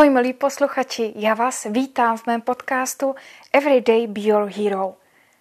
Ahoj 0.00 0.10
milí 0.10 0.32
posluchači, 0.32 1.12
já 1.16 1.34
vás 1.34 1.66
vítám 1.70 2.16
v 2.16 2.26
mém 2.26 2.40
podcastu 2.40 3.14
Everyday 3.52 4.06
Be 4.06 4.20
Your 4.20 4.50
Hero. 4.50 4.94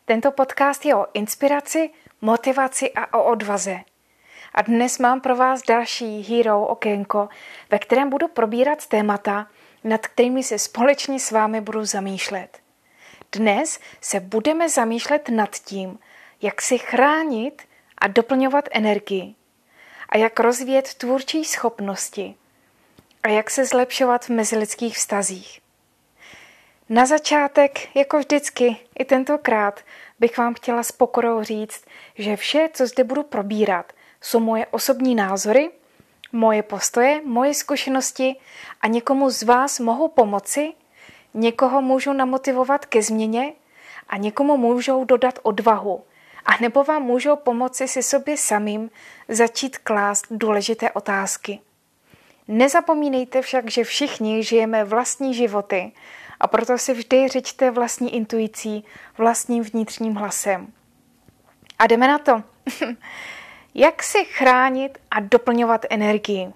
Tento 0.06 0.32
podcast 0.32 0.86
je 0.86 0.96
o 0.96 1.08
inspiraci, 1.14 1.90
motivaci 2.22 2.92
a 2.92 3.20
o 3.20 3.24
odvaze. 3.24 3.80
A 4.54 4.62
dnes 4.62 5.00
mám 5.00 5.22
pro 5.22 5.36
vás 5.36 5.62
další 5.62 6.22
Hero 6.22 6.62
okénko, 6.62 7.30
ve 7.72 7.80
kterém 7.80 8.10
budu 8.10 8.28
probírat 8.28 8.88
témata, 8.88 9.48
nad 9.84 10.08
kterými 10.08 10.44
se 10.44 10.60
společně 10.60 11.20
s 11.20 11.32
vámi 11.32 11.62
budu 11.62 11.86
zamýšlet. 11.86 12.60
Dnes 13.32 13.80
se 14.02 14.20
budeme 14.20 14.70
zamýšlet 14.70 15.30
nad 15.30 15.56
tím, 15.56 16.00
jak 16.42 16.62
si 16.62 16.78
chránit 16.78 17.62
a 17.98 18.08
doplňovat 18.08 18.66
energii 18.72 19.36
a 20.10 20.18
jak 20.18 20.40
rozvíjet 20.40 20.94
tvůrčí 20.94 21.46
schopnosti 21.46 22.36
a 23.24 23.28
jak 23.28 23.50
se 23.50 23.66
zlepšovat 23.66 24.26
v 24.26 24.30
mezilidských 24.30 24.98
vztazích. 24.98 25.62
Na 26.90 27.06
začátek, 27.06 27.96
jako 27.96 28.20
vždycky, 28.20 28.78
i 29.00 29.06
tentokrát 29.06 29.80
bych 30.20 30.38
vám 30.38 30.54
chtěla 30.54 30.84
s 30.84 30.92
pokorou 30.92 31.44
říct, 31.44 31.86
že 32.16 32.36
vše, 32.36 32.70
co 32.74 32.88
zde 32.88 33.04
budu 33.04 33.24
probírat, 33.24 33.94
jsou 34.22 34.40
moje 34.40 34.66
osobní 34.66 35.16
názory, 35.16 35.72
moje 36.32 36.64
postoje, 36.64 37.22
moje 37.26 37.54
zkušenosti 37.54 38.36
a 38.82 38.88
někomu 38.88 39.30
z 39.30 39.44
vás 39.44 39.80
mohou 39.80 40.08
pomoci, 40.08 40.74
někoho 41.34 41.82
můžou 41.82 42.14
namotivovat 42.14 42.86
ke 42.86 43.02
změně 43.02 43.54
a 44.10 44.18
někomu 44.18 44.58
můžou 44.58 45.06
dodat 45.06 45.40
odvahu, 45.44 46.04
a 46.46 46.52
nebo 46.62 46.84
vám 46.84 47.04
můžou 47.04 47.36
pomoci 47.36 47.88
si 47.88 48.04
sobě 48.04 48.38
samým 48.38 48.92
začít 49.28 49.78
klást 49.78 50.26
důležité 50.32 50.92
otázky. 50.92 51.60
Nezapomínejte 52.52 53.42
však, 53.42 53.72
že 53.72 53.84
všichni 53.84 54.44
žijeme 54.44 54.84
vlastní 54.84 55.34
životy 55.34 55.92
a 56.40 56.48
proto 56.48 56.78
si 56.78 56.94
vždy 56.94 57.28
řečte 57.28 57.72
vlastní 57.72 58.16
intuicí, 58.16 58.86
vlastním 59.18 59.64
vnitřním 59.64 60.16
hlasem. 60.16 60.74
A 61.80 61.88
jdeme 61.88 62.08
na 62.08 62.18
to. 62.18 62.44
Jak 63.76 64.04
si 64.04 64.26
chránit 64.26 64.98
a 65.12 65.20
doplňovat 65.20 65.86
energii? 65.90 66.54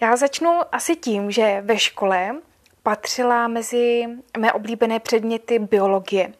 Já 0.00 0.16
začnu 0.16 0.60
asi 0.72 0.96
tím, 0.96 1.30
že 1.30 1.60
ve 1.60 1.78
škole 1.78 2.36
patřila 2.82 3.48
mezi 3.48 4.06
mé 4.38 4.52
oblíbené 4.52 5.00
předměty 5.00 5.58
biologie. 5.58 6.32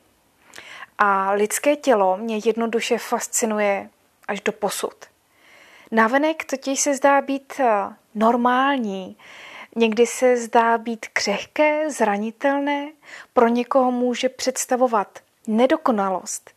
A 0.98 1.32
lidské 1.32 1.76
tělo 1.76 2.16
mě 2.16 2.40
jednoduše 2.44 2.98
fascinuje 2.98 3.90
až 4.28 4.40
do 4.40 4.52
posud. 4.52 5.13
Navenek 5.90 6.44
totiž 6.44 6.80
se 6.80 6.94
zdá 6.94 7.20
být 7.20 7.52
eh, 7.60 7.94
normální, 8.14 9.16
někdy 9.76 10.06
se 10.06 10.36
zdá 10.36 10.78
být 10.78 11.06
křehké, 11.12 11.90
zranitelné, 11.90 12.88
pro 13.32 13.48
někoho 13.48 13.90
může 13.90 14.28
představovat 14.28 15.18
nedokonalost, 15.46 16.50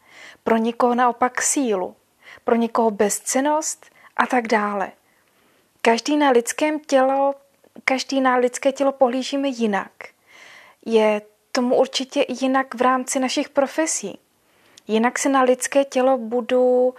pro 0.44 0.58
někoho 0.58 0.96
naopak 0.96 1.42
sílu, 1.42 1.96
pro 2.44 2.56
někoho 2.56 2.92
bezcenost 2.92 3.86
a 4.18 4.28
tak 4.28 4.48
dále. 4.48 4.92
Každý 5.82 6.18
na 6.18 6.30
lidském 6.30 6.80
tělo, 6.80 7.36
každý 7.86 8.22
na 8.22 8.36
lidské 8.36 8.72
tělo 8.72 8.92
pohlížíme 8.92 9.48
jinak. 9.48 9.92
Je 10.86 11.22
tomu 11.52 11.76
určitě 11.76 12.26
jinak 12.42 12.76
v 12.76 12.82
rámci 12.82 13.20
našich 13.20 13.50
profesí. 13.50 14.20
Jinak 14.88 15.20
se 15.20 15.30
na 15.30 15.42
lidské 15.42 15.86
tělo 15.86 16.18
budu 16.18 16.96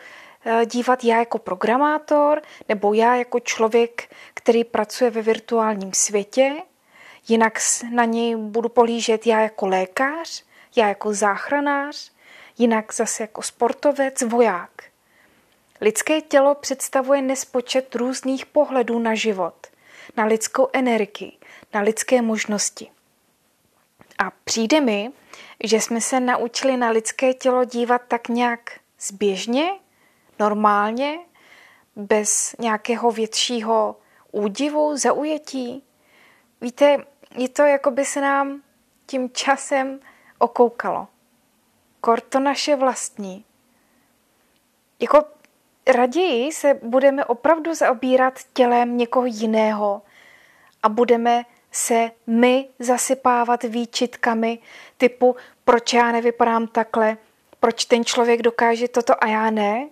dívat 0.64 1.05
já 1.05 1.19
jako 1.19 1.39
programátor 1.39 2.42
nebo 2.69 2.94
já 2.94 3.14
jako 3.14 3.41
člověk, 3.41 4.14
který 4.34 4.64
pracuje 4.64 5.11
ve 5.11 5.22
virtuálním 5.22 5.92
světě. 5.92 6.53
Jinak 7.28 7.58
na 7.91 8.05
něj 8.05 8.36
budu 8.36 8.69
polížet 8.69 9.27
já 9.27 9.41
jako 9.41 9.66
lékař, 9.66 10.44
já 10.77 10.88
jako 10.88 11.15
záchranář, 11.15 12.12
jinak 12.59 12.94
zase 12.94 13.22
jako 13.22 13.43
sportovec, 13.43 14.22
voják. 14.22 14.71
Lidské 15.81 16.21
tělo 16.21 16.54
představuje 16.54 17.22
nespočet 17.22 17.94
různých 17.94 18.47
pohledů 18.47 18.98
na 18.98 19.15
život, 19.15 19.66
na 20.16 20.25
lidskou 20.25 20.69
energii, 20.72 21.32
na 21.75 21.81
lidské 21.81 22.22
možnosti. 22.22 22.91
A 24.19 24.31
přijde 24.44 24.81
mi, 24.81 25.10
že 25.65 25.81
jsme 25.81 26.00
se 26.00 26.21
naučili 26.21 26.77
na 26.77 26.91
lidské 26.91 27.34
tělo 27.34 27.65
dívat 27.65 28.03
tak 28.09 28.28
nějak 28.28 28.81
zběžně, 29.00 29.71
normálně, 30.38 31.19
bez 31.97 32.54
nějakého 32.59 33.10
většího 33.10 33.97
údivu, 34.32 34.97
zaujetí. 34.97 35.82
Víte, 36.60 36.97
je 37.37 37.49
to, 37.49 37.62
jako 37.62 37.91
by 37.91 38.04
se 38.04 38.21
nám 38.21 38.62
tím 39.06 39.31
časem 39.31 40.00
okoukalo. 40.38 41.09
Kor 42.00 42.21
to 42.21 42.41
naše 42.41 42.77
vlastní. 42.77 43.44
Jako 45.00 45.25
raději 45.87 46.53
se 46.53 46.75
budeme 46.82 47.25
opravdu 47.25 47.75
zaobírat 47.75 48.34
tělem 48.53 48.97
někoho 48.97 49.27
jiného 49.27 50.03
a 50.82 50.88
budeme 50.88 51.44
se 51.72 52.10
my 52.27 52.69
zasypávat 52.78 53.62
výčitkami 53.62 54.59
typu, 54.97 55.37
proč 55.65 55.93
já 55.93 56.12
nevypadám 56.12 56.66
takhle, 56.66 57.16
proč 57.60 57.84
ten 57.84 58.04
člověk 58.04 58.43
dokáže 58.43 58.88
toto 58.88 59.25
a 59.25 59.27
já 59.27 59.50
ne, 59.50 59.88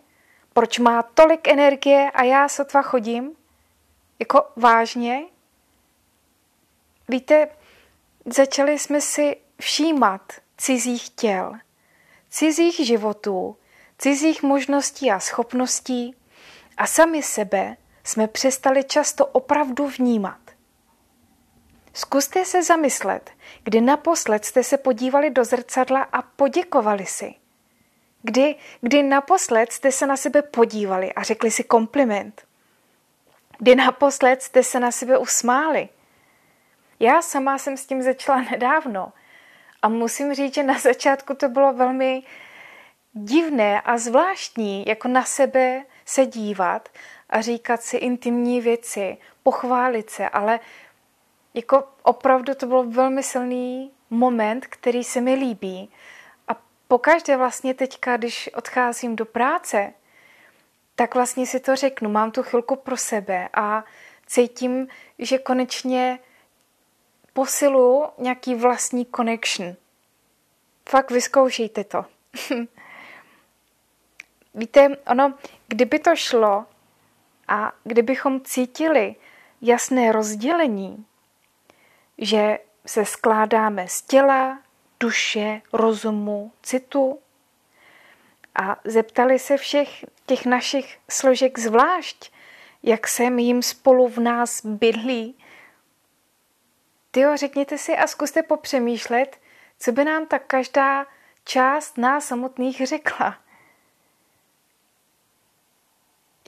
proč 0.57 0.79
má 0.79 1.03
tolik 1.03 1.49
energie 1.49 2.11
a 2.11 2.23
já 2.23 2.49
sotva 2.49 2.83
chodím? 2.83 3.33
Jako 4.19 4.45
vážně? 4.57 5.25
Víte, 7.09 7.49
začali 8.25 8.79
jsme 8.79 9.01
si 9.01 9.37
všímat 9.61 10.33
cizích 10.57 11.09
těl, 11.09 11.53
cizích 12.31 12.87
životů, 12.87 13.57
cizích 13.99 14.43
možností 14.43 15.11
a 15.11 15.21
schopností 15.21 16.17
a 16.77 16.87
sami 16.87 17.23
sebe 17.23 17.77
jsme 18.05 18.29
přestali 18.29 18.85
často 18.85 19.27
opravdu 19.27 19.89
vnímat. 19.89 20.41
Zkuste 21.93 22.45
se 22.45 22.63
zamyslet, 22.63 23.31
kdy 23.63 23.81
naposled 23.81 24.45
jste 24.45 24.63
se 24.63 24.79
podívali 24.79 25.31
do 25.31 25.45
zrcadla 25.45 26.03
a 26.03 26.23
poděkovali 26.23 27.07
si– 27.07 27.35
Kdy, 28.27 28.55
kdy 28.81 29.03
naposled 29.03 29.73
jste 29.73 29.93
se 29.93 30.07
na 30.07 30.17
sebe 30.17 30.43
podívali 30.43 31.13
a 31.13 31.23
řekli 31.23 31.51
si 31.51 31.65
kompliment? 31.65 32.47
Kdy 33.59 33.75
naposled 33.75 34.43
jste 34.43 34.63
se 34.63 34.81
na 34.81 34.91
sebe 34.91 35.19
usmáli? 35.19 35.89
Já 37.01 37.23
sama 37.23 37.59
jsem 37.59 37.77
s 37.77 37.87
tím 37.87 38.03
začala 38.03 38.41
nedávno 38.51 39.13
a 39.83 39.89
musím 39.89 40.35
říct, 40.35 40.55
že 40.55 40.63
na 40.63 40.79
začátku 40.79 41.35
to 41.35 41.49
bylo 41.49 41.73
velmi 41.73 42.23
divné 43.13 43.81
a 43.81 43.99
zvláštní, 43.99 44.85
jako 44.87 45.09
na 45.09 45.25
sebe 45.25 45.83
se 46.05 46.27
dívat 46.27 46.89
a 47.31 47.41
říkat 47.41 47.83
si 47.83 47.97
intimní 47.97 48.61
věci, 48.61 49.17
pochválit 49.43 50.11
se, 50.11 50.29
ale 50.29 50.61
jako 51.55 51.85
opravdu 52.03 52.55
to 52.55 52.67
byl 52.67 52.85
velmi 52.85 53.23
silný 53.23 53.91
moment, 54.11 54.67
který 54.67 55.05
se 55.05 55.21
mi 55.21 55.35
líbí 55.35 55.91
pokaždé 56.89 57.37
vlastně 57.37 57.75
teďka, 57.75 58.17
když 58.17 58.51
odcházím 58.55 59.17
do 59.17 59.25
práce, 59.25 59.93
tak 60.95 61.15
vlastně 61.15 61.47
si 61.47 61.61
to 61.61 61.77
řeknu, 61.77 62.11
mám 62.11 62.31
tu 62.31 62.43
chvilku 62.43 62.77
pro 62.77 62.97
sebe 62.97 63.49
a 63.55 63.85
cítím, 64.27 64.89
že 65.19 65.39
konečně 65.39 66.19
posilu 67.33 68.07
nějaký 68.19 68.55
vlastní 68.55 69.07
connection. 69.17 69.77
Fakt 70.89 71.11
vyzkoušejte 71.11 71.85
to. 71.85 72.05
Víte, 74.55 74.89
ono, 75.07 75.35
kdyby 75.69 75.99
to 75.99 76.17
šlo 76.17 76.67
a 77.49 77.73
kdybychom 77.85 78.41
cítili 78.41 79.15
jasné 79.63 80.13
rozdělení, 80.13 81.07
že 82.19 82.59
se 82.87 83.05
skládáme 83.05 83.89
z 83.89 84.03
těla, 84.03 84.59
duše, 85.01 85.63
rozumu, 85.73 86.53
citu 86.63 87.19
a 88.55 88.77
zeptali 88.85 89.39
se 89.39 89.57
všech 89.57 90.05
těch 90.27 90.47
našich 90.47 90.99
složek 91.11 91.59
zvlášť, 91.59 92.33
jak 92.83 93.09
se 93.09 93.25
jim 93.25 93.63
spolu 93.63 94.09
v 94.09 94.19
nás 94.19 94.67
bydlí. 94.67 95.39
Tyjo, 97.11 97.37
řekněte 97.37 97.79
si 97.79 97.97
a 97.97 98.07
zkuste 98.07 98.43
popřemýšlet, 98.43 99.41
co 99.79 99.93
by 99.93 100.05
nám 100.05 100.27
tak 100.27 100.47
každá 100.47 101.07
část 101.45 101.99
nás 101.99 102.27
samotných 102.27 102.87
řekla. 102.87 103.39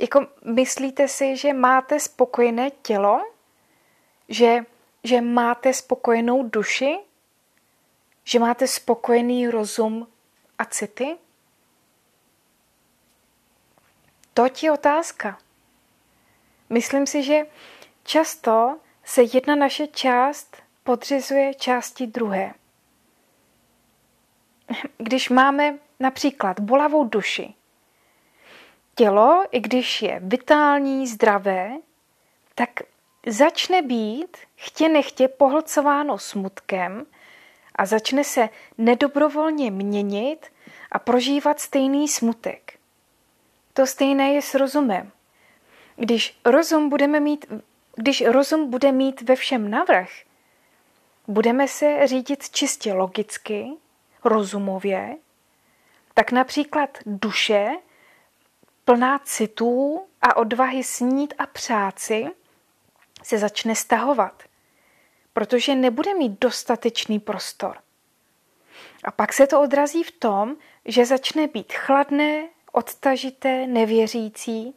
Jako 0.00 0.26
myslíte 0.44 1.08
si, 1.08 1.36
že 1.36 1.52
máte 1.52 2.00
spokojené 2.00 2.70
tělo? 2.70 3.32
Že, 4.28 4.64
že 5.04 5.20
máte 5.20 5.72
spokojenou 5.72 6.42
duši? 6.42 6.98
Že 8.28 8.38
máte 8.38 8.66
spokojený 8.66 9.48
rozum 9.48 10.08
a 10.58 10.64
city? 10.64 11.16
To 14.34 14.46
je 14.62 14.72
otázka. 14.72 15.38
Myslím 16.70 17.06
si, 17.06 17.22
že 17.22 17.46
často 18.04 18.78
se 19.04 19.22
jedna 19.22 19.54
naše 19.54 19.86
část 19.86 20.56
podřizuje 20.84 21.54
části 21.54 22.06
druhé. 22.06 22.54
Když 24.98 25.28
máme 25.28 25.78
například 26.00 26.60
bolavou 26.60 27.04
duši, 27.04 27.54
tělo, 28.94 29.44
i 29.50 29.60
když 29.60 30.02
je 30.02 30.20
vitální, 30.24 31.06
zdravé, 31.06 31.72
tak 32.54 32.70
začne 33.26 33.82
být 33.82 34.36
chtě 34.56 34.88
nechtě 34.88 35.28
pohlcováno 35.28 36.18
smutkem 36.18 37.06
a 37.78 37.86
začne 37.86 38.24
se 38.24 38.48
nedobrovolně 38.78 39.70
měnit 39.70 40.52
a 40.92 40.98
prožívat 40.98 41.60
stejný 41.60 42.08
smutek. 42.08 42.78
To 43.72 43.86
stejné 43.86 44.32
je 44.32 44.42
s 44.42 44.54
rozumem. 44.54 45.12
Když 45.96 46.40
rozum, 46.44 46.88
budeme 46.88 47.20
mít, 47.20 47.46
když 47.96 48.20
rozum 48.26 48.70
bude 48.70 48.92
mít 48.92 49.22
ve 49.22 49.36
všem 49.36 49.70
navrh, 49.70 50.10
budeme 51.28 51.68
se 51.68 52.06
řídit 52.06 52.50
čistě 52.50 52.92
logicky, 52.92 53.70
rozumově, 54.24 55.16
tak 56.14 56.32
například 56.32 56.98
duše, 57.06 57.68
plná 58.84 59.18
citů 59.18 60.06
a 60.22 60.36
odvahy 60.36 60.84
snít 60.84 61.34
a 61.38 61.46
přáci, 61.46 62.26
se 63.22 63.38
začne 63.38 63.74
stahovat, 63.74 64.42
protože 65.38 65.74
nebude 65.74 66.14
mít 66.14 66.40
dostatečný 66.40 67.20
prostor. 67.20 67.76
A 69.04 69.10
pak 69.10 69.32
se 69.32 69.46
to 69.46 69.60
odrazí 69.60 70.02
v 70.02 70.10
tom, 70.10 70.56
že 70.84 71.06
začne 71.06 71.46
být 71.46 71.72
chladné, 71.72 72.48
odtažité, 72.72 73.66
nevěřící 73.66 74.74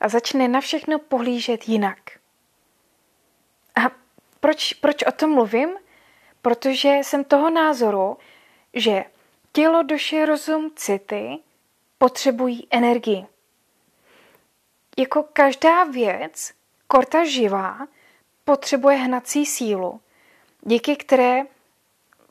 a 0.00 0.08
začne 0.08 0.48
na 0.48 0.60
všechno 0.60 0.98
pohlížet 0.98 1.68
jinak. 1.68 1.98
A 3.76 3.90
proč, 4.40 4.72
proč 4.72 5.02
o 5.02 5.12
tom 5.12 5.30
mluvím? 5.30 5.70
Protože 6.42 6.88
jsem 6.88 7.24
toho 7.24 7.50
názoru, 7.50 8.18
že 8.74 9.04
tělo, 9.52 9.82
duše, 9.82 10.26
rozum, 10.26 10.70
city 10.76 11.38
potřebují 11.98 12.68
energii. 12.70 13.26
Jako 14.98 15.22
každá 15.22 15.84
věc, 15.84 16.52
korta 16.86 17.24
živá 17.24 17.78
potřebuje 18.48 18.96
hnací 18.96 19.46
sílu, 19.46 20.00
díky 20.62 20.96
které 20.96 21.40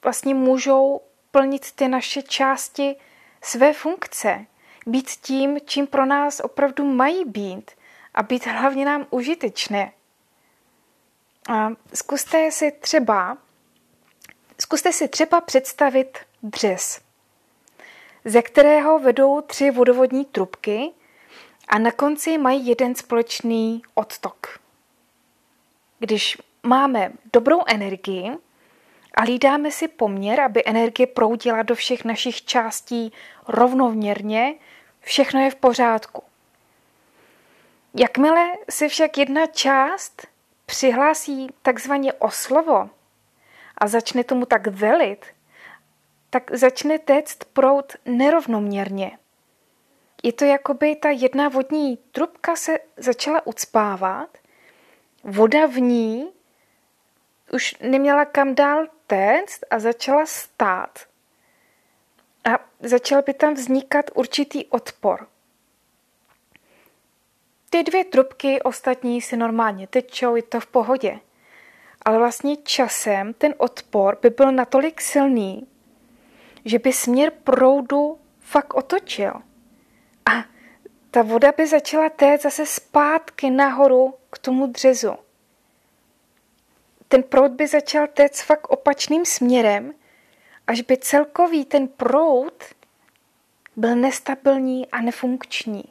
vlastně 0.03 0.33
můžou 0.33 1.01
plnit 1.31 1.71
ty 1.71 1.87
naše 1.87 2.21
části 2.21 2.95
své 3.41 3.73
funkce, 3.73 4.45
být 4.85 5.09
tím, 5.09 5.57
čím 5.65 5.87
pro 5.87 6.05
nás 6.05 6.39
opravdu 6.39 6.85
mají 6.85 7.25
být 7.25 7.71
a 8.13 8.23
být 8.23 8.45
hlavně 8.47 8.85
nám 8.85 9.07
užitečné. 9.09 9.91
A 11.49 11.69
zkuste 11.93 12.51
si 12.51 12.71
třeba 12.71 13.37
zkuste 14.61 14.93
si 14.93 15.07
třeba 15.07 15.41
představit 15.41 16.17
dřez, 16.43 17.01
ze 18.25 18.41
kterého 18.41 18.99
vedou 18.99 19.41
tři 19.41 19.71
vodovodní 19.71 20.25
trubky 20.25 20.91
a 21.67 21.79
na 21.79 21.91
konci 21.91 22.37
mají 22.37 22.67
jeden 22.67 22.95
společný 22.95 23.81
odtok. 23.93 24.46
Když 25.99 26.37
máme 26.63 27.11
dobrou 27.33 27.61
energii 27.67 28.31
a 29.13 29.21
hlídáme 29.21 29.71
si 29.71 29.87
poměr, 29.87 30.41
aby 30.41 30.63
energie 30.65 31.07
proudila 31.07 31.63
do 31.63 31.75
všech 31.75 32.05
našich 32.05 32.45
částí 32.45 33.13
rovnoměrně, 33.47 34.55
všechno 35.01 35.41
je 35.41 35.51
v 35.51 35.55
pořádku. 35.55 36.23
Jakmile 37.93 38.53
se 38.69 38.87
však 38.87 39.17
jedna 39.17 39.45
část 39.45 40.27
přihlásí 40.65 41.47
takzvaně 41.61 42.13
o 42.13 42.31
slovo 42.31 42.89
a 43.77 43.87
začne 43.87 44.23
tomu 44.23 44.45
tak 44.45 44.67
velit, 44.67 45.25
tak 46.29 46.51
začne 46.51 46.99
téct 46.99 47.43
prout 47.43 47.95
nerovnoměrně. 48.05 49.17
Je 50.23 50.33
to 50.33 50.45
jako 50.45 50.73
by 50.73 50.95
ta 50.95 51.09
jedna 51.09 51.49
vodní 51.49 51.97
trubka 51.97 52.55
se 52.55 52.79
začala 52.97 53.47
ucpávat, 53.47 54.37
voda 55.27 55.65
v 55.65 55.79
ní 55.79 56.31
už 57.53 57.75
neměla 57.81 58.25
kam 58.25 58.55
dál 58.55 58.87
téct 59.07 59.65
a 59.69 59.79
začala 59.79 60.25
stát. 60.25 60.99
A 62.45 62.59
začal 62.79 63.21
by 63.21 63.33
tam 63.33 63.53
vznikat 63.53 64.05
určitý 64.15 64.65
odpor. 64.65 65.27
Ty 67.69 67.83
dvě 67.83 68.05
trubky 68.05 68.61
ostatní 68.61 69.21
si 69.21 69.37
normálně 69.37 69.87
tečou, 69.87 70.35
je 70.35 70.43
to 70.43 70.59
v 70.59 70.67
pohodě. 70.67 71.19
Ale 72.01 72.17
vlastně 72.17 72.57
časem 72.57 73.33
ten 73.33 73.53
odpor 73.57 74.17
by 74.21 74.29
byl 74.29 74.51
natolik 74.51 75.01
silný, 75.01 75.67
že 76.65 76.79
by 76.79 76.93
směr 76.93 77.31
proudu 77.43 78.19
fakt 78.39 78.73
otočil. 78.73 79.33
A 80.25 80.56
ta 81.11 81.21
voda 81.21 81.51
by 81.51 81.67
začala 81.67 82.09
téct 82.09 82.41
zase 82.41 82.65
zpátky 82.65 83.49
nahoru 83.49 84.13
k 84.29 84.37
tomu 84.37 84.67
dřezu. 84.67 85.15
Ten 87.07 87.23
proud 87.23 87.51
by 87.51 87.67
začal 87.67 88.07
téct 88.07 88.41
fakt 88.41 88.67
opačným 88.69 89.25
směrem, 89.25 89.93
až 90.67 90.81
by 90.81 90.97
celkový 90.97 91.65
ten 91.65 91.87
proud 91.87 92.63
byl 93.75 93.95
nestabilní 93.95 94.87
a 94.87 95.01
nefunkční. 95.01 95.83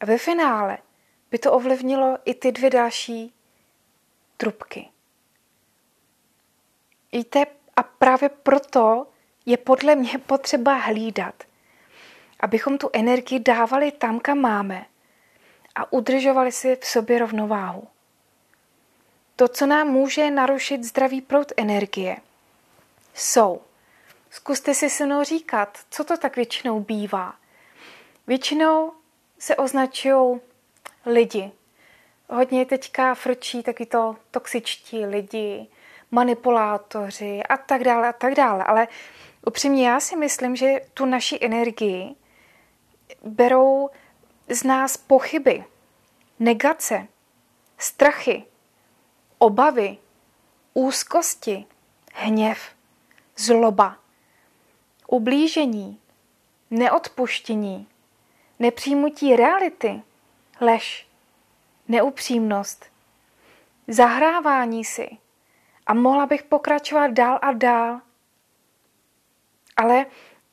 A 0.00 0.06
ve 0.06 0.18
finále 0.18 0.78
by 1.30 1.38
to 1.38 1.52
ovlivnilo 1.52 2.18
i 2.24 2.34
ty 2.34 2.52
dvě 2.52 2.70
další 2.70 3.34
trubky. 4.36 4.88
Víte, 7.12 7.46
a 7.76 7.82
právě 7.82 8.28
proto 8.28 9.06
je 9.46 9.56
podle 9.56 9.94
mě 9.94 10.18
potřeba 10.18 10.74
hlídat, 10.74 11.44
abychom 12.42 12.78
tu 12.78 12.90
energii 12.92 13.40
dávali 13.40 13.92
tam, 13.92 14.20
kam 14.20 14.38
máme 14.38 14.86
a 15.74 15.92
udržovali 15.92 16.52
si 16.52 16.76
v 16.76 16.86
sobě 16.86 17.18
rovnováhu. 17.18 17.88
To, 19.36 19.48
co 19.48 19.66
nám 19.66 19.88
může 19.88 20.30
narušit 20.30 20.84
zdravý 20.84 21.20
proud 21.20 21.52
energie, 21.56 22.16
jsou. 23.14 23.60
Zkuste 24.30 24.74
si 24.74 24.90
se 24.90 25.06
mnou 25.06 25.24
říkat, 25.24 25.78
co 25.90 26.04
to 26.04 26.16
tak 26.16 26.36
většinou 26.36 26.80
bývá. 26.80 27.34
Většinou 28.26 28.92
se 29.38 29.56
označují 29.56 30.40
lidi. 31.06 31.52
Hodně 32.28 32.66
teďka 32.66 33.14
frčí 33.14 33.62
taky 33.62 33.86
to 33.86 34.16
toxičtí 34.30 35.06
lidi, 35.06 35.66
manipulátoři 36.10 37.42
a 37.48 37.56
tak 37.56 37.84
dále 37.84 38.08
a 38.08 38.12
tak 38.12 38.34
dále. 38.34 38.64
Ale 38.64 38.88
upřímně 39.46 39.88
já 39.88 40.00
si 40.00 40.16
myslím, 40.16 40.56
že 40.56 40.80
tu 40.94 41.04
naši 41.04 41.38
energii 41.40 42.14
berou 43.24 43.90
z 44.48 44.64
nás 44.64 44.96
pochyby, 44.96 45.64
negace, 46.38 47.08
strachy, 47.78 48.44
obavy, 49.38 49.98
úzkosti, 50.74 51.66
hněv, 52.14 52.58
zloba, 53.36 53.98
ublížení, 55.06 56.00
neodpuštění, 56.70 57.88
nepřijmutí 58.58 59.36
reality, 59.36 60.02
lež, 60.60 61.06
neupřímnost, 61.88 62.84
zahrávání 63.88 64.84
si. 64.84 65.08
A 65.86 65.94
mohla 65.94 66.26
bych 66.26 66.42
pokračovat 66.42 67.10
dál 67.10 67.38
a 67.42 67.52
dál. 67.52 68.00
Ale 69.76 70.06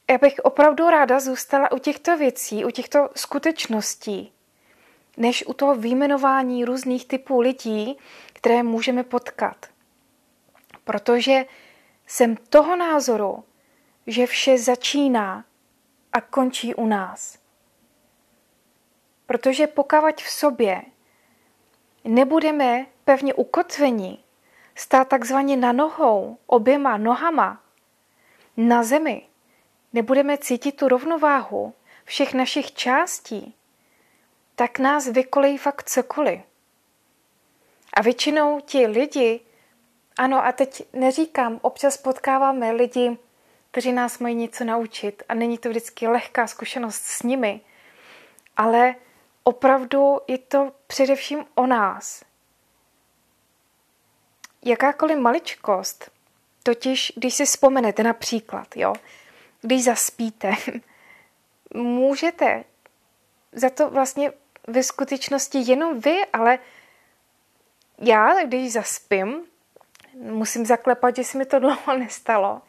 já 0.09 0.17
bych 0.17 0.39
opravdu 0.39 0.89
ráda 0.89 1.19
zůstala 1.19 1.71
u 1.71 1.77
těchto 1.77 2.17
věcí, 2.17 2.65
u 2.65 2.69
těchto 2.69 3.09
skutečností, 3.15 4.33
než 5.17 5.47
u 5.47 5.53
toho 5.53 5.75
výjmenování 5.75 6.65
různých 6.65 7.07
typů 7.07 7.41
lidí, 7.41 7.97
které 8.33 8.63
můžeme 8.63 9.03
potkat. 9.03 9.65
Protože 10.83 11.45
jsem 12.07 12.35
toho 12.35 12.75
názoru, 12.75 13.43
že 14.07 14.27
vše 14.27 14.57
začíná 14.57 15.45
a 16.13 16.21
končí 16.21 16.75
u 16.75 16.85
nás. 16.85 17.39
Protože 19.25 19.67
pokud 19.67 20.21
v 20.21 20.29
sobě 20.29 20.81
nebudeme 22.03 22.85
pevně 23.03 23.33
ukotveni, 23.33 24.17
stát 24.75 25.07
takzvaně 25.07 25.57
na 25.57 25.71
nohou, 25.71 26.37
oběma 26.45 26.97
nohama, 26.97 27.63
na 28.57 28.83
zemi, 28.83 29.28
nebudeme 29.93 30.37
cítit 30.37 30.71
tu 30.71 30.87
rovnováhu 30.87 31.73
všech 32.05 32.33
našich 32.33 32.73
částí, 32.73 33.55
tak 34.55 34.79
nás 34.79 35.07
vykolejí 35.07 35.57
fakt 35.57 35.89
cokoliv. 35.89 36.41
A 37.93 38.01
většinou 38.01 38.59
ti 38.59 38.87
lidi, 38.87 39.39
ano 40.17 40.45
a 40.45 40.51
teď 40.51 40.83
neříkám, 40.93 41.59
občas 41.61 41.97
potkáváme 41.97 42.71
lidi, 42.71 43.17
kteří 43.71 43.91
nás 43.91 44.19
mají 44.19 44.35
něco 44.35 44.63
naučit 44.63 45.23
a 45.29 45.33
není 45.33 45.57
to 45.57 45.69
vždycky 45.69 46.07
lehká 46.07 46.47
zkušenost 46.47 47.01
s 47.01 47.23
nimi, 47.23 47.61
ale 48.57 48.95
opravdu 49.43 50.19
je 50.27 50.37
to 50.37 50.71
především 50.87 51.45
o 51.55 51.67
nás. 51.67 52.23
jakákoliv 54.65 55.17
maličkost, 55.17 56.11
totiž 56.63 57.13
když 57.15 57.33
si 57.33 57.45
vzpomenete 57.45 58.03
například, 58.03 58.77
jo, 58.77 58.93
když 59.61 59.83
zaspíte, 59.83 60.51
můžete 61.73 62.63
za 63.51 63.69
to 63.69 63.89
vlastně 63.89 64.31
ve 64.67 64.83
skutečnosti 64.83 65.57
jenom 65.71 65.99
vy, 65.99 66.25
ale 66.33 66.59
já, 67.97 68.43
když 68.43 68.73
zaspím, 68.73 69.45
musím 70.13 70.65
zaklepat, 70.65 71.15
že 71.15 71.23
se 71.23 71.37
mi 71.37 71.45
to 71.45 71.59
dlouho 71.59 71.97
nestalo, 71.97 72.61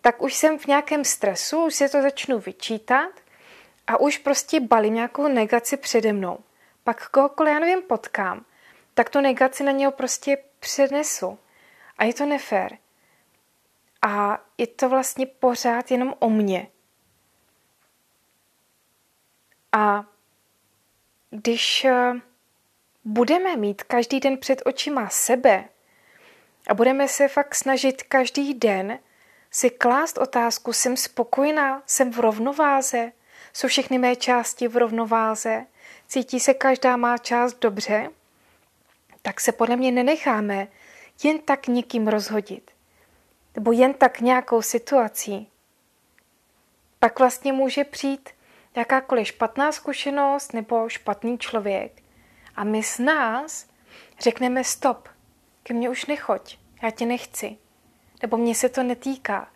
tak 0.00 0.22
už 0.22 0.34
jsem 0.34 0.58
v 0.58 0.66
nějakém 0.66 1.04
stresu, 1.04 1.66
už 1.66 1.74
se 1.74 1.88
to 1.88 2.02
začnu 2.02 2.38
vyčítat 2.38 3.10
a 3.86 4.00
už 4.00 4.18
prostě 4.18 4.60
balím 4.60 4.94
nějakou 4.94 5.28
negaci 5.28 5.76
přede 5.76 6.12
mnou. 6.12 6.38
Pak 6.84 7.08
kohokoliv, 7.08 7.52
já 7.52 7.58
nevím, 7.58 7.82
potkám, 7.82 8.44
tak 8.94 9.10
tu 9.10 9.20
negaci 9.20 9.64
na 9.64 9.72
něho 9.72 9.92
prostě 9.92 10.38
přenesu. 10.60 11.38
A 11.98 12.04
je 12.04 12.14
to 12.14 12.26
nefér. 12.26 12.78
A 14.02 14.44
je 14.58 14.66
to 14.66 14.88
vlastně 14.88 15.26
pořád 15.26 15.90
jenom 15.90 16.14
o 16.18 16.30
mně. 16.30 16.68
A 19.72 20.04
když 21.30 21.84
eh, 21.84 22.12
budeme 23.04 23.56
mít 23.56 23.82
každý 23.82 24.20
den 24.20 24.38
před 24.38 24.62
očima 24.64 25.08
sebe 25.08 25.68
a 26.68 26.74
budeme 26.74 27.08
se 27.08 27.28
fakt 27.28 27.54
snažit 27.54 28.02
každý 28.02 28.54
den 28.54 28.98
si 29.50 29.70
klást 29.70 30.18
otázku, 30.18 30.72
jsem 30.72 30.96
spokojená, 30.96 31.82
jsem 31.86 32.12
v 32.12 32.18
rovnováze, 32.18 33.12
jsou 33.52 33.68
všechny 33.68 33.98
mé 33.98 34.16
části 34.16 34.68
v 34.68 34.76
rovnováze, 34.76 35.66
cítí 36.06 36.40
se 36.40 36.54
každá 36.54 36.96
má 36.96 37.18
část 37.18 37.54
dobře, 37.54 38.10
tak 39.22 39.40
se 39.40 39.52
podle 39.52 39.76
mě 39.76 39.92
nenecháme 39.92 40.68
jen 41.22 41.38
tak 41.38 41.66
někým 41.66 42.08
rozhodit. 42.08 42.70
Nebo 43.54 43.72
jen 43.72 43.94
tak 43.94 44.20
nějakou 44.20 44.62
situací. 44.62 45.50
Pak 46.98 47.18
vlastně 47.18 47.52
může 47.52 47.84
přijít 47.84 48.30
jakákoliv 48.76 49.26
špatná 49.26 49.72
zkušenost 49.72 50.52
nebo 50.52 50.88
špatný 50.88 51.38
člověk. 51.38 52.02
A 52.56 52.64
my 52.64 52.82
s 52.82 52.98
nás 52.98 53.66
řekneme 54.20 54.64
stop, 54.64 55.08
ke 55.62 55.74
mně 55.74 55.90
už 55.90 56.06
nechoď, 56.06 56.58
já 56.82 56.90
tě 56.90 57.06
nechci. 57.06 57.56
Nebo 58.22 58.36
mně 58.36 58.54
se 58.54 58.68
to 58.68 58.82
netýká. 58.82 59.48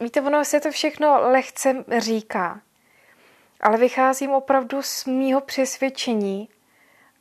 Víte, 0.00 0.20
ono 0.20 0.44
se 0.44 0.60
to 0.60 0.70
všechno 0.70 1.30
lehce 1.30 1.84
říká, 1.98 2.60
ale 3.60 3.78
vycházím 3.78 4.30
opravdu 4.30 4.82
z 4.82 5.04
mýho 5.04 5.40
přesvědčení 5.40 6.48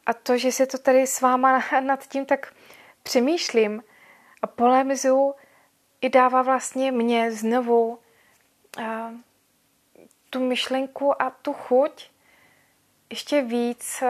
a 0.06 0.14
to, 0.14 0.38
že 0.38 0.52
se 0.52 0.66
to 0.66 0.78
tady 0.78 1.08
s 1.08 1.22
váma 1.22 1.64
nad 1.82 2.08
tím 2.08 2.26
tak 2.26 2.54
přemýšlím 3.04 3.84
a 4.44 4.48
polemizuju, 4.48 5.36
i 6.02 6.10
dává 6.10 6.42
vlastně 6.42 6.92
mě 6.92 7.32
znovu 7.32 8.00
a, 8.84 9.12
tu 10.30 10.40
myšlenku 10.48 11.22
a 11.22 11.30
tu 11.30 11.54
chuť 11.54 12.10
ještě 13.10 13.42
víc 13.42 14.04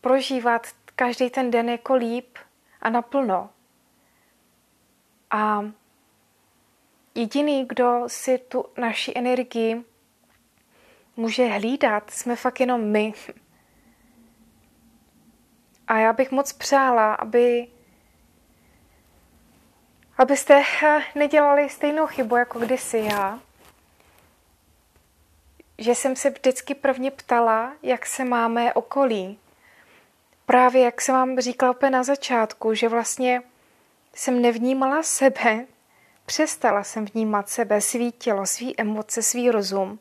prožívat 0.00 0.66
každý 0.96 1.30
ten 1.30 1.50
den 1.50 1.68
jako 1.68 1.94
líp 1.94 2.38
a 2.80 2.90
naplno. 2.90 3.50
A 5.30 5.64
jediný, 7.14 7.66
kdo 7.68 8.04
si 8.06 8.38
tu 8.38 8.64
naši 8.78 9.12
energii 9.16 9.84
může 11.16 11.46
hlídat, 11.46 12.10
jsme 12.10 12.36
fakt 12.36 12.60
jenom 12.60 12.84
my. 12.84 13.12
A 15.86 15.98
já 15.98 16.12
bych 16.12 16.30
moc 16.30 16.52
přála, 16.52 17.14
aby 17.14 17.68
abyste 20.18 20.62
eh, 20.84 21.02
nedělali 21.14 21.68
stejnou 21.68 22.06
chybu 22.06 22.36
jako 22.36 22.58
kdysi 22.58 22.98
já, 22.98 23.40
že 25.78 25.94
jsem 25.94 26.16
se 26.16 26.30
vždycky 26.30 26.74
prvně 26.74 27.10
ptala, 27.10 27.72
jak 27.82 28.06
se 28.06 28.24
máme 28.24 28.74
okolí. 28.74 29.38
Právě 30.46 30.82
jak 30.82 31.00
jsem 31.00 31.14
vám 31.14 31.40
říkala 31.40 31.72
úplně 31.72 31.90
na 31.90 32.02
začátku, 32.02 32.74
že 32.74 32.88
vlastně 32.88 33.42
jsem 34.14 34.42
nevnímala 34.42 35.02
sebe, 35.02 35.66
přestala 36.26 36.84
jsem 36.84 37.04
vnímat 37.04 37.48
sebe, 37.48 37.80
svý 37.80 38.12
tělo, 38.12 38.46
svý 38.46 38.80
emoce, 38.80 39.22
svý 39.22 39.50
rozum, 39.50 39.98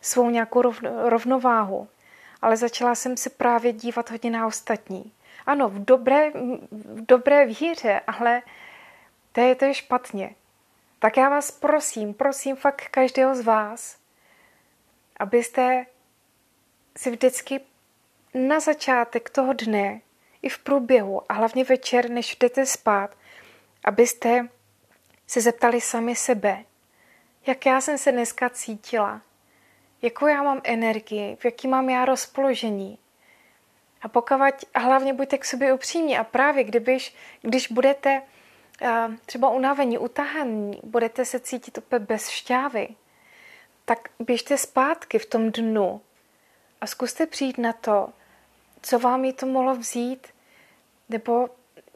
svou 0.00 0.30
nějakou 0.30 0.62
rovnováhu. 1.04 1.88
Ale 2.42 2.56
začala 2.56 2.94
jsem 2.94 3.16
se 3.16 3.30
právě 3.30 3.72
dívat 3.72 4.10
hodně 4.10 4.30
na 4.30 4.46
ostatní. 4.46 5.12
Ano, 5.46 5.68
v 5.68 5.84
dobré, 5.84 6.30
v 6.70 7.06
dobré 7.06 7.46
víře, 7.46 8.00
ale 8.06 8.42
to 9.32 9.40
je, 9.40 9.54
to 9.54 9.64
je 9.64 9.74
špatně. 9.74 10.34
Tak 10.98 11.16
já 11.16 11.28
vás 11.28 11.50
prosím, 11.50 12.14
prosím 12.14 12.56
fakt 12.56 12.88
každého 12.90 13.34
z 13.34 13.40
vás, 13.40 13.98
abyste 15.16 15.86
si 16.96 17.10
vždycky 17.10 17.60
na 18.34 18.60
začátek 18.60 19.30
toho 19.30 19.52
dne, 19.52 20.00
i 20.42 20.48
v 20.48 20.58
průběhu 20.58 21.32
a 21.32 21.34
hlavně 21.34 21.64
večer, 21.64 22.10
než 22.10 22.36
jdete 22.36 22.66
spát, 22.66 23.16
abyste 23.84 24.48
se 25.26 25.40
zeptali 25.40 25.80
sami 25.80 26.16
sebe, 26.16 26.64
jak 27.46 27.66
já 27.66 27.80
jsem 27.80 27.98
se 27.98 28.12
dneska 28.12 28.50
cítila, 28.50 29.22
jakou 30.02 30.26
já 30.26 30.42
mám 30.42 30.60
energii, 30.64 31.36
v 31.36 31.44
jaký 31.44 31.68
mám 31.68 31.90
já 31.90 32.04
rozpoložení. 32.04 32.98
A 34.02 34.08
pokud 34.08 34.36
hlavně 34.74 35.12
buďte 35.12 35.38
k 35.38 35.44
sobě 35.44 35.72
upřímní 35.72 36.18
a 36.18 36.24
právě 36.24 36.64
kdybyž, 36.64 37.14
když 37.42 37.68
budete 37.72 38.22
třeba 39.26 39.50
unavení, 39.50 39.98
utahaní, 39.98 40.80
budete 40.82 41.24
se 41.24 41.40
cítit 41.40 41.78
úplně 41.78 42.06
bez 42.06 42.28
šťávy, 42.28 42.88
tak 43.84 44.08
běžte 44.18 44.58
zpátky 44.58 45.18
v 45.18 45.26
tom 45.26 45.52
dnu 45.52 46.00
a 46.80 46.86
zkuste 46.86 47.26
přijít 47.26 47.58
na 47.58 47.72
to, 47.72 48.08
co 48.82 48.98
vám 48.98 49.24
je 49.24 49.32
to 49.32 49.46
mohlo 49.46 49.74
vzít, 49.74 50.26
nebo 51.08 51.48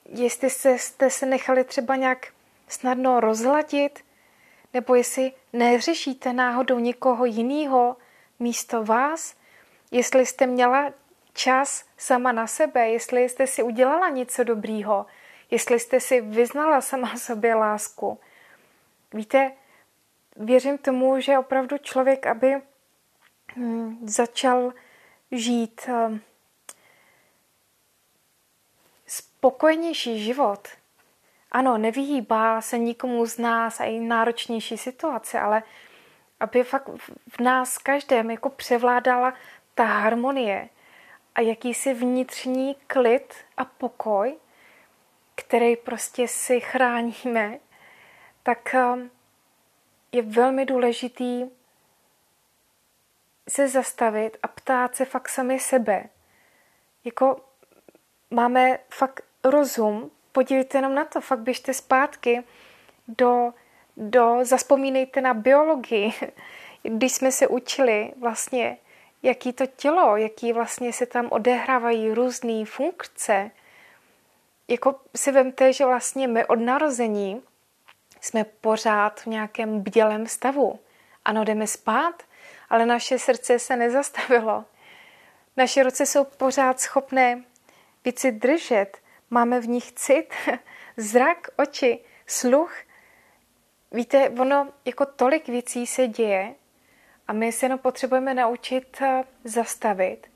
jestli 0.09 0.51
jste, 0.51 0.79
jste 0.79 1.11
se 1.11 1.27
nechali 1.27 1.65
třeba 1.65 1.97
nějak 1.97 2.27
snadno 2.69 3.21
rozladit, 3.21 4.05
nebo 4.75 4.95
jestli 4.95 5.33
neřešíte 5.53 6.33
náhodou 6.33 6.79
někoho 6.79 7.25
jiného 7.25 7.97
místo 8.39 8.85
vás, 8.85 9.37
jestli 9.91 10.27
jste 10.27 10.47
měla 10.47 10.93
čas 11.33 11.85
sama 11.97 12.33
na 12.33 12.47
sebe, 12.47 12.89
jestli 12.89 13.29
jste 13.29 13.47
si 13.47 13.63
udělala 13.63 14.09
něco 14.09 14.45
dobrýho, 14.45 15.07
jestli 15.55 15.81
jste 15.81 16.01
si 16.01 16.21
vyznala 16.21 16.81
sama 16.81 17.17
sobě 17.17 17.55
lásku. 17.55 18.21
Víte, 19.13 19.53
věřím 20.37 20.79
tomu, 20.79 21.21
že 21.21 21.39
opravdu 21.39 21.79
člověk, 21.79 22.27
aby 22.27 22.63
hm, 23.57 23.99
začal 24.03 24.73
žít 25.31 25.81
hm, 25.89 26.21
spokojenější 29.07 30.25
život. 30.25 30.69
Ano, 31.53 31.79
nevyhýbá 31.79 32.61
se 32.61 32.79
nikomu 32.79 33.27
z 33.27 33.39
nás 33.39 33.81
a 33.81 33.85
i 33.85 34.01
náročnější 34.01 34.79
situace, 34.79 35.41
ale 35.41 35.63
aby 36.41 36.65
fakt 36.65 36.89
v 37.29 37.41
nás 37.41 37.79
každém 37.79 38.31
jako 38.31 38.51
převládala 38.51 39.35
ta 39.75 39.85
harmonie 39.85 40.69
a 41.35 41.41
jakýsi 41.41 41.95
vnitřní 41.95 42.77
klid 42.87 43.35
a 43.57 43.65
pokoj, 43.65 44.37
který 45.35 45.77
prostě 45.77 46.29
si 46.29 46.61
chráníme, 46.61 47.59
tak 48.43 48.75
um, 48.75 49.11
je 50.13 50.23
velmi 50.23 50.67
důležitý 50.67 51.45
se 53.49 53.69
zastavit 53.69 54.37
a 54.43 54.49
ptát 54.49 54.97
se 54.97 55.05
fakt 55.05 55.29
sami 55.29 55.59
sebe. 55.59 56.05
Jako 57.05 57.45
máme 58.31 58.79
fakt 58.91 59.25
rozum, 59.45 60.11
podívejte 60.33 60.79
jenom 60.79 60.95
na 60.95 61.05
to, 61.05 61.21
fakt 61.21 61.39
běžte 61.39 61.75
zpátky 61.75 62.45
do, 63.09 63.53
do 63.97 64.39
zaspomínejte 64.43 65.21
na 65.21 65.35
biologii, 65.35 66.13
když 66.83 67.13
jsme 67.13 67.33
se 67.33 67.47
učili 67.47 68.13
vlastně, 68.21 68.79
jaký 69.23 69.53
to 69.53 69.67
tělo, 69.67 70.17
jaký 70.17 70.53
vlastně 70.53 70.93
se 70.93 71.07
tam 71.07 71.29
odehrávají 71.31 72.13
různé 72.13 72.65
funkce. 72.65 73.51
Jako 74.69 75.01
si 75.17 75.33
vemte, 75.33 75.73
že 75.73 75.87
vlastně 75.87 76.29
my 76.29 76.47
od 76.47 76.61
narození 76.61 77.43
jsme 78.21 78.45
pořád 78.45 79.21
v 79.21 79.27
nějakém 79.27 79.81
bdělém 79.81 80.27
stavu. 80.27 80.81
Ano, 81.25 81.45
jdeme 81.45 81.67
spát, 81.67 82.23
ale 82.71 82.87
naše 82.87 83.19
srdce 83.19 83.59
se 83.59 83.77
nezastavilo. 83.77 84.65
Naše 85.57 85.83
ruce 85.83 86.07
jsou 86.07 86.25
pořád 86.25 86.81
schopné 86.81 87.45
věci 88.05 88.33
držet, 88.33 88.99
máme 89.31 89.61
v 89.61 89.69
nich 89.69 89.93
cit, 89.93 90.35
zrak, 90.97 91.49
oči, 91.57 92.05
sluch. 92.27 92.77
Víte, 93.93 94.31
ono 94.31 94.69
jako 94.85 95.07
tolik 95.07 95.49
věcí 95.49 95.87
se 95.87 96.09
děje 96.09 96.55
a 97.29 97.33
my 97.33 97.53
se 97.53 97.67
jenom 97.67 97.79
potřebujeme 97.79 98.35
naučit 98.35 99.03
eh, 99.03 99.25
zastavit 99.45 100.27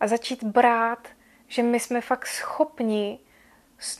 a 0.00 0.06
začít 0.06 0.44
brát, 0.44 1.08
že 1.48 1.62
my 1.62 1.80
jsme 1.80 2.00
fakt 2.00 2.26
schopni 2.26 3.18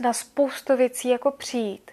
na 0.00 0.12
spoustu 0.12 0.76
věcí 0.76 1.08
jako 1.08 1.30
přijít. 1.30 1.90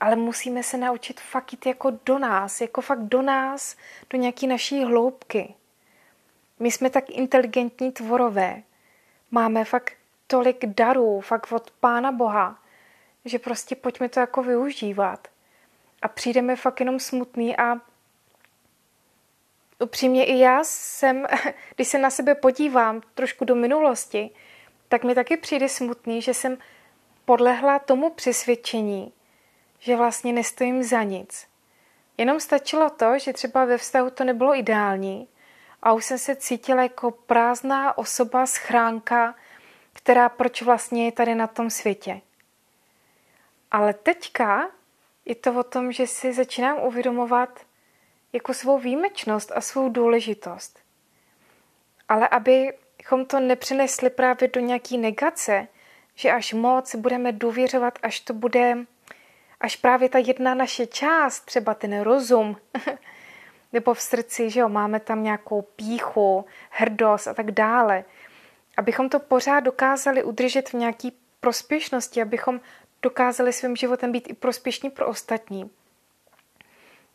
Ale 0.00 0.16
musíme 0.16 0.62
se 0.62 0.76
naučit 0.76 1.20
fakt 1.20 1.66
jako 1.66 1.92
do 2.06 2.18
nás, 2.18 2.60
jako 2.60 2.80
fakt 2.80 3.02
do 3.02 3.22
nás, 3.22 3.76
do 4.10 4.18
nějaký 4.18 4.46
naší 4.46 4.84
hloubky. 4.84 5.54
My 6.58 6.70
jsme 6.70 6.90
tak 6.90 7.10
inteligentní 7.10 7.92
tvorové. 7.92 8.62
Máme 9.30 9.64
fakt 9.64 9.92
tolik 10.26 10.66
darů, 10.66 11.20
fakt 11.20 11.52
od 11.52 11.70
Pána 11.70 12.12
Boha, 12.12 12.58
že 13.24 13.38
prostě 13.38 13.76
pojďme 13.76 14.08
to 14.08 14.20
jako 14.20 14.42
využívat. 14.42 15.28
A 16.02 16.08
přijdeme 16.08 16.56
fakt 16.56 16.80
jenom 16.80 17.00
smutný 17.00 17.56
a 17.56 17.80
upřímně 19.78 20.24
i 20.24 20.38
já 20.38 20.64
jsem, 20.64 21.26
když 21.74 21.88
se 21.88 21.98
na 21.98 22.10
sebe 22.10 22.34
podívám 22.34 23.00
trošku 23.14 23.44
do 23.44 23.54
minulosti, 23.54 24.30
tak 24.88 25.04
mi 25.04 25.14
taky 25.14 25.36
přijde 25.36 25.68
smutný, 25.68 26.22
že 26.22 26.34
jsem 26.34 26.58
podlehla 27.24 27.78
tomu 27.78 28.10
přesvědčení, 28.10 29.12
že 29.78 29.96
vlastně 29.96 30.32
nestojím 30.32 30.82
za 30.82 31.02
nic. 31.02 31.46
Jenom 32.18 32.40
stačilo 32.40 32.90
to, 32.90 33.18
že 33.18 33.32
třeba 33.32 33.64
ve 33.64 33.78
vztahu 33.78 34.10
to 34.10 34.24
nebylo 34.24 34.54
ideální 34.54 35.28
a 35.82 35.92
už 35.92 36.04
jsem 36.04 36.18
se 36.18 36.36
cítila 36.36 36.82
jako 36.82 37.10
prázdná 37.10 37.98
osoba, 37.98 38.46
schránka, 38.46 39.34
která 39.92 40.28
proč 40.28 40.62
vlastně 40.62 41.04
je 41.04 41.12
tady 41.12 41.34
na 41.34 41.46
tom 41.46 41.70
světě. 41.70 42.20
Ale 43.70 43.94
teďka 43.94 44.68
je 45.24 45.34
to 45.34 45.54
o 45.54 45.62
tom, 45.62 45.92
že 45.92 46.06
si 46.06 46.32
začínám 46.32 46.78
uvědomovat 46.82 47.60
jako 48.32 48.54
svou 48.54 48.78
výjimečnost 48.78 49.52
a 49.54 49.60
svou 49.60 49.88
důležitost. 49.88 50.78
Ale 52.08 52.28
abychom 52.28 53.26
to 53.26 53.40
nepřenesli 53.40 54.10
právě 54.10 54.48
do 54.48 54.60
nějaký 54.60 54.98
negace, 54.98 55.68
že 56.14 56.30
až 56.30 56.52
moc 56.52 56.94
budeme 56.94 57.32
důvěřovat, 57.32 57.98
až 58.02 58.20
to 58.20 58.34
bude, 58.34 58.76
až 59.60 59.76
právě 59.76 60.08
ta 60.08 60.18
jedna 60.18 60.54
naše 60.54 60.86
část, 60.86 61.40
třeba 61.40 61.74
ten 61.74 62.00
rozum, 62.00 62.56
nebo 63.72 63.94
v 63.94 64.00
srdci, 64.00 64.50
že 64.50 64.60
jo, 64.60 64.68
máme 64.68 65.00
tam 65.00 65.22
nějakou 65.22 65.62
píchu, 65.62 66.44
hrdost 66.70 67.28
a 67.28 67.34
tak 67.34 67.50
dále, 67.50 68.04
abychom 68.76 69.08
to 69.08 69.18
pořád 69.18 69.60
dokázali 69.60 70.22
udržet 70.22 70.68
v 70.68 70.74
nějaký 70.74 71.12
prospěšnosti, 71.40 72.22
abychom 72.22 72.60
dokázali 73.02 73.52
svým 73.52 73.76
životem 73.76 74.12
být 74.12 74.30
i 74.30 74.34
prospěšní 74.34 74.90
pro 74.90 75.06
ostatní, 75.06 75.70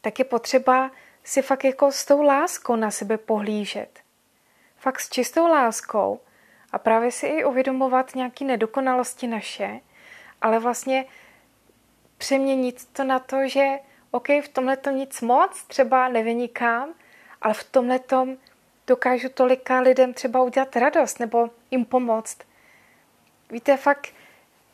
tak 0.01 0.19
je 0.19 0.25
potřeba 0.25 0.91
si 1.23 1.41
fakt 1.41 1.63
jako 1.63 1.91
s 1.91 2.05
tou 2.05 2.21
láskou 2.21 2.75
na 2.75 2.91
sebe 2.91 3.17
pohlížet. 3.17 3.99
Fakt 4.77 4.99
s 4.99 5.09
čistou 5.09 5.47
láskou 5.47 6.19
a 6.71 6.77
právě 6.77 7.11
si 7.11 7.27
i 7.27 7.45
uvědomovat 7.45 8.15
nějaké 8.15 8.45
nedokonalosti 8.45 9.27
naše, 9.27 9.79
ale 10.41 10.59
vlastně 10.59 11.05
přeměnit 12.17 12.85
to 12.93 13.03
na 13.03 13.19
to, 13.19 13.47
že 13.47 13.79
OK, 14.11 14.27
v 14.27 14.47
tomhle 14.47 14.77
tom 14.77 14.95
nic 14.95 15.21
moc, 15.21 15.63
třeba 15.63 16.07
nevynikám, 16.07 16.93
ale 17.41 17.53
v 17.53 17.63
tomhle 17.63 17.99
tom 17.99 18.37
dokážu 18.87 19.29
tolika 19.29 19.79
lidem 19.79 20.13
třeba 20.13 20.43
udělat 20.43 20.75
radost 20.75 21.19
nebo 21.19 21.49
jim 21.71 21.85
pomoct. 21.85 22.37
Víte, 23.51 23.77
fakt, 23.77 24.13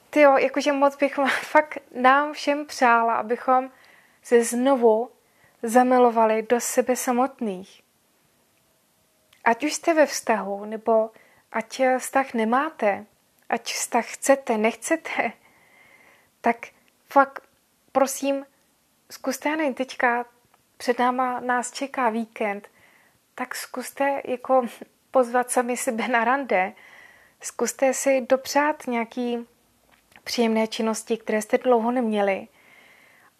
ty 0.10 0.22
jo, 0.22 0.38
jakože 0.38 0.72
moc 0.72 0.96
bych 0.96 1.16
fakt 1.42 1.78
nám 1.96 2.34
všem 2.34 2.66
přála, 2.66 3.16
abychom 3.16 3.72
se 4.24 4.44
znovu 4.44 5.10
zamilovali 5.64 6.44
do 6.50 6.60
sebe 6.60 6.96
samotných. 6.96 7.82
Ať 9.44 9.64
už 9.64 9.74
jste 9.74 9.94
ve 9.94 10.06
vztahu, 10.06 10.66
nebo 10.66 11.10
ať 11.56 11.82
vztah 12.04 12.34
nemáte, 12.34 13.06
ať 13.50 13.74
vztah 13.74 14.06
chcete, 14.06 14.58
nechcete, 14.58 15.32
tak 16.42 16.68
fakt 17.08 17.44
prosím, 17.92 18.46
zkuste, 19.12 19.50
já 19.50 19.74
teďka 19.74 20.26
před 20.78 21.00
náma 21.00 21.40
nás 21.40 21.72
čeká 21.72 22.10
víkend, 22.10 22.68
tak 23.36 23.56
zkuste 23.56 24.22
jako 24.26 24.66
pozvat 25.12 25.52
sami 25.52 25.78
sebe 25.78 26.08
na 26.08 26.24
rande, 26.24 26.74
zkuste 27.42 27.94
si 27.94 28.22
dopřát 28.30 28.88
nějaký 28.88 29.48
příjemné 30.24 30.68
činnosti, 30.68 31.18
které 31.18 31.42
jste 31.42 31.58
dlouho 31.58 31.92
neměli 31.92 32.48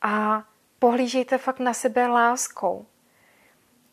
a 0.02 0.44
pohlížejte 0.80 1.38
fakt 1.38 1.60
na 1.60 1.74
sebe 1.74 2.08
láskou. 2.08 2.86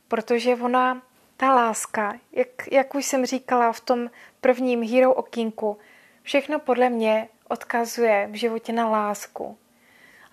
Protože 0.09 0.55
ona, 0.57 1.03
ta 1.42 1.55
láska, 1.55 2.18
jak, 2.33 2.48
jak 2.70 2.94
už 2.94 3.07
jsem 3.07 3.26
říkala 3.26 3.72
v 3.72 3.81
tom 3.81 4.11
prvním 4.40 4.83
Hero 4.83 5.14
okinku, 5.14 5.78
všechno 6.22 6.59
podle 6.59 6.90
mě 6.90 7.28
odkazuje 7.48 8.28
v 8.31 8.35
životě 8.35 8.72
na 8.72 8.88
lásku. 8.88 9.59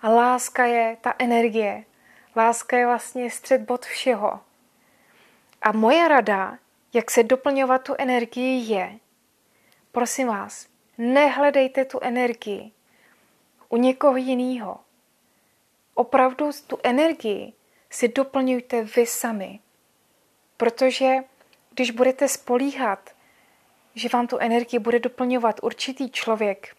A 0.00 0.08
láska 0.08 0.64
je 0.64 0.96
ta 1.00 1.14
energie. 1.18 1.84
Láska 2.36 2.78
je 2.78 2.86
vlastně 2.86 3.30
střed 3.30 3.60
bod 3.60 3.84
všeho. 3.84 4.40
A 5.62 5.72
moje 5.72 6.08
rada, 6.08 6.58
jak 6.92 7.10
se 7.10 7.22
doplňovat 7.22 7.82
tu 7.82 7.94
energii, 7.98 8.72
je, 8.72 8.98
prosím 9.92 10.28
vás, 10.28 10.66
nehledejte 10.98 11.84
tu 11.84 11.98
energii 12.02 12.72
u 13.68 13.76
někoho 13.76 14.16
jiného 14.16 14.78
opravdu 15.94 16.50
tu 16.66 16.78
energii 16.82 17.52
si 17.90 18.08
doplňujte 18.08 18.82
vy 18.82 19.06
sami. 19.06 19.60
Protože 20.60 21.16
když 21.70 21.90
budete 21.90 22.28
spolíhat, 22.28 23.10
že 23.94 24.08
vám 24.12 24.26
tu 24.26 24.38
energii 24.38 24.78
bude 24.78 24.98
doplňovat 24.98 25.60
určitý 25.62 26.10
člověk 26.10 26.76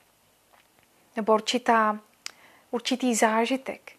nebo 1.15 1.33
určitá, 1.33 1.99
určitý 2.71 3.15
zážitek, 3.15 3.91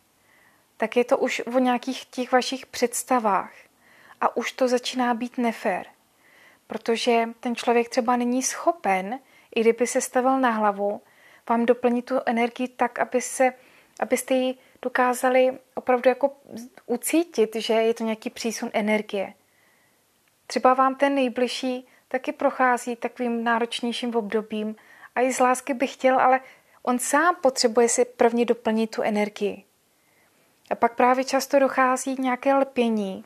tak 0.76 0.96
je 0.96 1.04
to 1.04 1.18
už 1.18 1.42
o 1.54 1.58
nějakých 1.58 2.04
těch 2.04 2.32
vašich 2.32 2.66
představách 2.66 3.52
a 4.20 4.36
už 4.36 4.52
to 4.52 4.68
začíná 4.68 5.14
být 5.14 5.38
nefér. 5.38 5.86
Protože 6.66 7.28
ten 7.40 7.56
člověk 7.56 7.88
třeba 7.88 8.16
není 8.16 8.42
schopen, 8.42 9.18
i 9.54 9.60
kdyby 9.60 9.86
se 9.86 10.00
stavil 10.00 10.40
na 10.40 10.50
hlavu, 10.50 11.02
vám 11.48 11.66
doplnit 11.66 12.04
tu 12.04 12.20
energii 12.26 12.68
tak, 12.68 12.98
aby 12.98 13.20
se, 13.20 13.52
abyste 14.00 14.34
ji 14.34 14.54
dokázali 14.82 15.58
opravdu 15.74 16.08
jako 16.08 16.36
ucítit, 16.86 17.56
že 17.56 17.74
je 17.74 17.94
to 17.94 18.04
nějaký 18.04 18.30
přísun 18.30 18.70
energie. 18.72 19.34
Třeba 20.52 20.74
vám 20.74 20.94
ten 20.94 21.14
nejbližší 21.14 21.86
taky 22.08 22.32
prochází 22.32 22.96
takovým 22.96 23.44
náročnějším 23.44 24.16
obdobím 24.16 24.76
a 25.14 25.20
i 25.20 25.32
z 25.32 25.40
lásky 25.40 25.74
by 25.74 25.86
chtěl, 25.86 26.20
ale 26.20 26.40
on 26.82 26.98
sám 26.98 27.36
potřebuje 27.42 27.88
si 27.88 28.04
prvně 28.04 28.44
doplnit 28.44 28.86
tu 28.86 29.02
energii. 29.02 29.64
A 30.70 30.74
pak 30.74 30.94
právě 30.94 31.24
často 31.24 31.58
dochází 31.58 32.16
nějaké 32.18 32.54
lpění, 32.54 33.24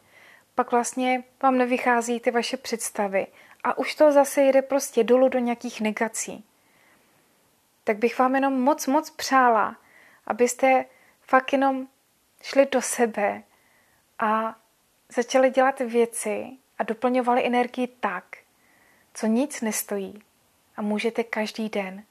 pak 0.55 0.71
vlastně 0.73 1.25
vám 1.43 1.59
nevychází 1.59 2.21
ty 2.21 2.31
vaše 2.31 2.57
představy 2.57 3.27
a 3.65 3.79
už 3.79 3.95
to 3.95 4.13
zase 4.13 4.43
jede 4.43 4.63
prostě 4.63 5.05
dolů 5.05 5.29
do 5.29 5.39
nějakých 5.39 5.81
negací. 5.81 6.45
Tak 7.85 7.97
bych 7.97 8.19
vám 8.19 8.35
jenom 8.35 8.61
moc, 8.61 8.87
moc 8.87 9.11
přála, 9.11 9.77
abyste 10.27 10.85
fakt 11.21 11.53
jenom 11.53 11.89
šli 12.43 12.67
do 12.73 12.83
sebe 12.83 13.43
a 14.19 14.57
začali 15.09 15.51
dělat 15.51 15.79
věci 15.81 16.59
a 16.79 16.83
doplňovali 16.83 17.47
energii 17.47 17.89
tak, 18.01 18.25
co 19.15 19.27
nic 19.27 19.61
nestojí 19.61 20.23
a 20.77 20.83
můžete 20.83 21.25
každý 21.25 21.69
den. 21.69 22.05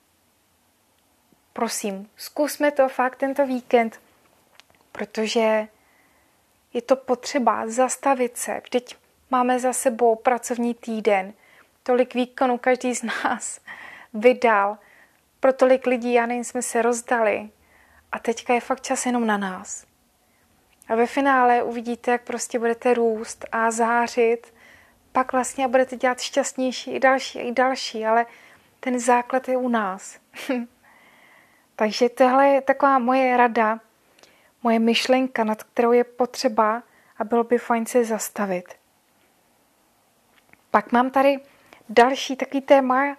Prosím, 1.54 2.10
zkusme 2.16 2.72
to 2.72 2.90
fakt 2.90 3.16
tento 3.16 3.48
víkend, 3.48 4.02
protože 4.92 5.68
je 6.74 6.82
to 6.82 6.96
potřeba 6.96 7.68
zastavit 7.68 8.38
se. 8.38 8.62
Vždyť 8.64 8.96
máme 9.32 9.60
za 9.60 9.74
sebou 9.74 10.16
pracovní 10.16 10.74
týden, 10.74 11.34
tolik 11.84 12.14
výkonů 12.14 12.58
každý 12.58 12.96
z 12.96 13.04
nás 13.04 13.60
vydal, 14.14 14.78
pro 15.40 15.54
tolik 15.54 15.86
lidí, 15.86 16.14
já 16.14 16.26
nevím, 16.26 16.44
jsme 16.44 16.62
se 16.62 16.82
rozdali, 16.82 17.50
a 18.12 18.20
teďka 18.20 18.54
je 18.54 18.62
fakt 18.62 18.82
čas 18.82 19.06
jenom 19.06 19.28
na 19.28 19.38
nás. 19.38 19.86
A 20.88 20.96
ve 20.96 21.08
finále 21.08 21.64
uvidíte, 21.64 22.12
jak 22.12 22.24
prostě 22.24 22.60
budete 22.60 22.94
růst 22.94 23.46
a 23.52 23.72
zářit, 23.72 24.54
pak 25.16 25.32
vlastně 25.32 25.68
budete 25.68 25.96
dělat 25.96 26.20
šťastnější 26.20 26.92
i 26.92 27.00
další 27.00 27.40
i 27.40 27.52
další, 27.52 28.06
ale 28.06 28.26
ten 28.80 29.00
základ 29.00 29.48
je 29.48 29.58
u 29.58 29.70
nás. 29.70 30.20
Takže 31.76 32.10
tohle 32.10 32.48
je 32.48 32.62
taková 32.62 33.00
moje 33.00 33.38
rada, 33.38 33.80
moje 34.64 34.80
myšlenka, 34.80 35.44
nad 35.44 35.64
kterou 35.64 35.92
je 35.92 36.04
potřeba 36.04 36.84
a 37.18 37.24
bylo 37.24 37.44
by 37.44 37.58
fajn 37.58 37.86
se 37.86 38.06
zastavit. 38.06 38.66
Pak 40.72 40.92
mám 40.92 41.10
tady 41.10 41.40
další 41.90 42.36
takový 42.36 42.62
téma 42.62 43.18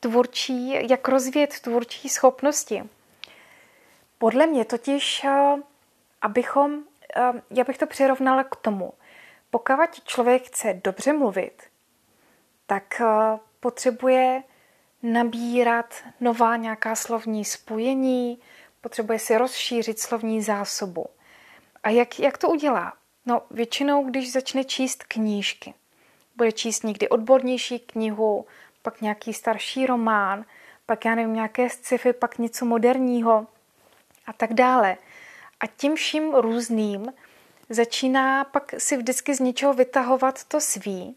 tvůrčí, 0.00 0.90
jak 0.90 1.08
rozvíjet 1.08 1.60
tvůrčí 1.60 2.08
schopnosti. 2.08 2.82
Podle 4.18 4.46
mě 4.46 4.64
totiž, 4.64 5.24
eh, 5.24 5.54
abychom, 6.22 6.82
eh, 7.16 7.42
já 7.50 7.64
bych 7.64 7.78
to 7.78 7.86
přirovnala 7.86 8.44
k 8.44 8.56
tomu, 8.56 8.92
pokud 9.52 10.04
člověk 10.04 10.46
chce 10.46 10.80
dobře 10.84 11.12
mluvit, 11.12 11.62
tak 12.66 13.00
eh, 13.00 13.38
potřebuje 13.60 14.42
nabírat 15.02 15.94
nová 16.20 16.56
nějaká 16.56 16.94
slovní 16.94 17.44
spojení, 17.44 18.38
potřebuje 18.80 19.18
si 19.18 19.38
rozšířit 19.38 20.00
slovní 20.00 20.42
zásobu. 20.42 21.06
A 21.82 21.90
jak, 21.90 22.20
jak 22.20 22.38
to 22.38 22.48
udělá? 22.48 22.92
No, 23.26 23.42
většinou, 23.50 24.04
když 24.04 24.32
začne 24.32 24.64
číst 24.64 25.04
knížky. 25.04 25.74
Bude 26.36 26.52
číst 26.52 26.84
někdy 26.84 27.08
odbornější 27.08 27.78
knihu, 27.78 28.46
pak 28.82 29.00
nějaký 29.00 29.34
starší 29.34 29.86
román, 29.86 30.44
pak 30.86 31.04
já 31.04 31.14
nevím, 31.14 31.34
nějaké 31.34 31.70
sci-fi, 31.70 32.12
pak 32.12 32.38
něco 32.38 32.64
moderního 32.64 33.46
a 34.26 34.32
tak 34.32 34.54
dále. 34.54 34.96
A 35.60 35.66
tím 35.66 35.94
vším 35.94 36.34
různým 36.34 37.12
začíná 37.74 38.44
pak 38.44 38.74
si 38.78 38.96
vždycky 38.96 39.34
z 39.34 39.40
něčeho 39.40 39.74
vytahovat 39.74 40.44
to 40.44 40.60
svý 40.60 41.16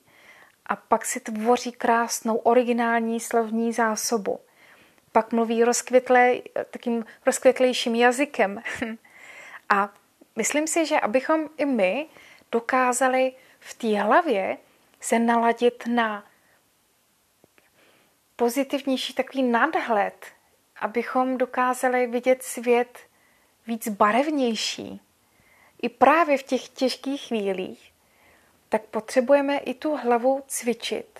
a 0.65 0.75
pak 0.75 1.05
si 1.05 1.19
tvoří 1.19 1.71
krásnou 1.71 2.35
originální 2.35 3.19
slovní 3.19 3.73
zásobu. 3.73 4.39
Pak 5.11 5.31
mluví 5.31 5.63
rozkvětlé, 5.63 6.35
takým 6.71 7.05
rozkvětlejším 7.25 7.95
jazykem. 7.95 8.61
a 9.69 9.93
myslím 10.35 10.67
si, 10.67 10.85
že 10.85 10.99
abychom 10.99 11.49
i 11.57 11.65
my 11.65 12.07
dokázali 12.51 13.33
v 13.59 13.73
té 13.73 14.01
hlavě 14.01 14.57
se 14.99 15.19
naladit 15.19 15.83
na 15.87 16.23
pozitivnější 18.35 19.13
takový 19.13 19.43
nadhled, 19.43 20.25
abychom 20.79 21.37
dokázali 21.37 22.07
vidět 22.07 22.43
svět 22.43 22.99
víc 23.67 23.87
barevnější. 23.87 25.01
I 25.85 25.89
právě 25.89 26.37
v 26.37 26.43
těch 26.43 26.69
těžkých 26.69 27.21
chvílích, 27.21 27.91
tak 28.69 28.81
potřebujeme 28.81 29.57
i 29.57 29.73
tu 29.73 29.95
hlavu 29.95 30.43
cvičit 30.47 31.19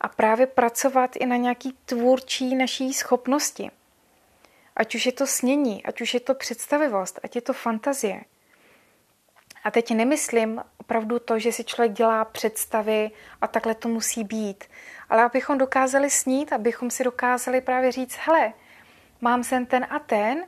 a 0.00 0.08
právě 0.08 0.46
pracovat 0.46 1.16
i 1.16 1.26
na 1.26 1.36
nějaký 1.36 1.78
tvůrčí 1.84 2.54
naší 2.54 2.92
schopnosti. 2.92 3.70
Ať 4.76 4.94
už 4.94 5.06
je 5.06 5.12
to 5.12 5.26
snění, 5.26 5.84
ať 5.84 6.00
už 6.00 6.14
je 6.14 6.20
to 6.20 6.34
představivost, 6.34 7.20
ať 7.22 7.34
je 7.34 7.40
to 7.42 7.52
fantazie. 7.52 8.20
A 9.64 9.70
teď 9.70 9.90
nemyslím 9.90 10.62
opravdu 10.78 11.18
to, 11.18 11.38
že 11.38 11.52
si 11.52 11.64
člověk 11.64 11.92
dělá 11.92 12.24
představy 12.24 13.10
a 13.40 13.46
takhle 13.46 13.74
to 13.74 13.88
musí 13.88 14.24
být. 14.24 14.64
Ale 15.08 15.22
abychom 15.22 15.58
dokázali 15.58 16.10
snít, 16.10 16.52
abychom 16.52 16.90
si 16.90 17.04
dokázali 17.04 17.60
právě 17.60 17.92
říct, 17.92 18.16
hele, 18.16 18.52
mám 19.20 19.44
sen 19.44 19.66
ten 19.66 19.86
a 19.90 19.98
ten, 19.98 20.46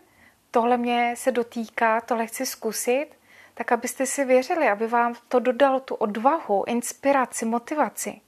tohle 0.51 0.77
mě 0.77 1.15
se 1.17 1.33
dotýká, 1.33 2.01
tohle 2.01 2.27
chci 2.27 2.47
zkusit, 2.47 3.18
tak 3.59 3.73
abyste 3.73 4.07
si 4.07 4.25
věřili, 4.25 4.69
aby 4.69 4.87
vám 4.87 5.15
to 5.29 5.39
dodalo 5.39 5.81
tu 5.81 5.95
odvahu, 5.95 6.65
inspiraci, 6.67 7.45
motivaci. 7.45 8.21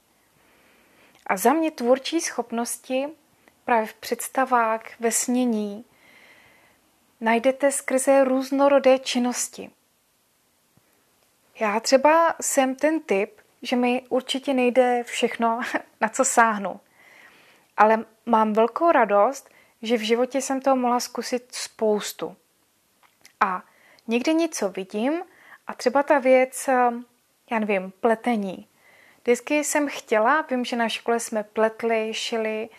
A 1.27 1.37
za 1.37 1.53
mě 1.53 1.71
tvůrčí 1.71 2.21
schopnosti 2.21 3.07
právě 3.65 3.87
v 3.87 3.93
představách, 3.93 4.81
ve 4.99 5.11
snění, 5.11 5.85
najdete 7.21 7.71
skrze 7.71 8.23
různorodé 8.23 8.99
činnosti. 8.99 9.71
Já 11.59 11.79
třeba 11.79 12.35
jsem 12.41 12.75
ten 12.75 12.99
typ, 12.99 13.41
že 13.61 13.75
mi 13.75 14.03
určitě 14.09 14.53
nejde 14.53 15.03
všechno, 15.03 15.61
na 16.01 16.09
co 16.09 16.25
sáhnu. 16.25 16.79
Ale 17.77 18.05
mám 18.25 18.53
velkou 18.53 18.91
radost, 18.91 19.49
že 19.81 19.97
v 19.97 20.01
životě 20.01 20.41
jsem 20.41 20.61
toho 20.61 20.75
mohla 20.75 20.99
zkusit 20.99 21.55
spoustu. 21.55 22.35
A 23.39 23.63
někde 24.11 24.33
něco 24.33 24.69
vidím 24.69 25.21
a 25.67 25.73
třeba 25.73 26.03
ta 26.03 26.19
věc, 26.19 26.69
já 27.51 27.59
nevím, 27.59 27.91
pletení. 27.99 28.67
Vždycky 29.21 29.63
jsem 29.63 29.87
chtěla, 29.87 30.45
vím, 30.49 30.65
že 30.65 30.75
na 30.75 30.89
škole 30.89 31.19
jsme 31.19 31.43
pletli, 31.43 32.13
šili 32.13 32.69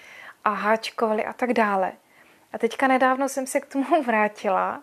a 0.45 0.51
háčkovali 0.51 1.25
a 1.25 1.33
tak 1.33 1.53
dále. 1.53 1.93
A 2.53 2.59
teďka 2.59 2.89
nedávno 2.89 3.29
jsem 3.29 3.47
se 3.47 3.61
k 3.61 3.67
tomu 3.67 4.03
vrátila. 4.07 4.83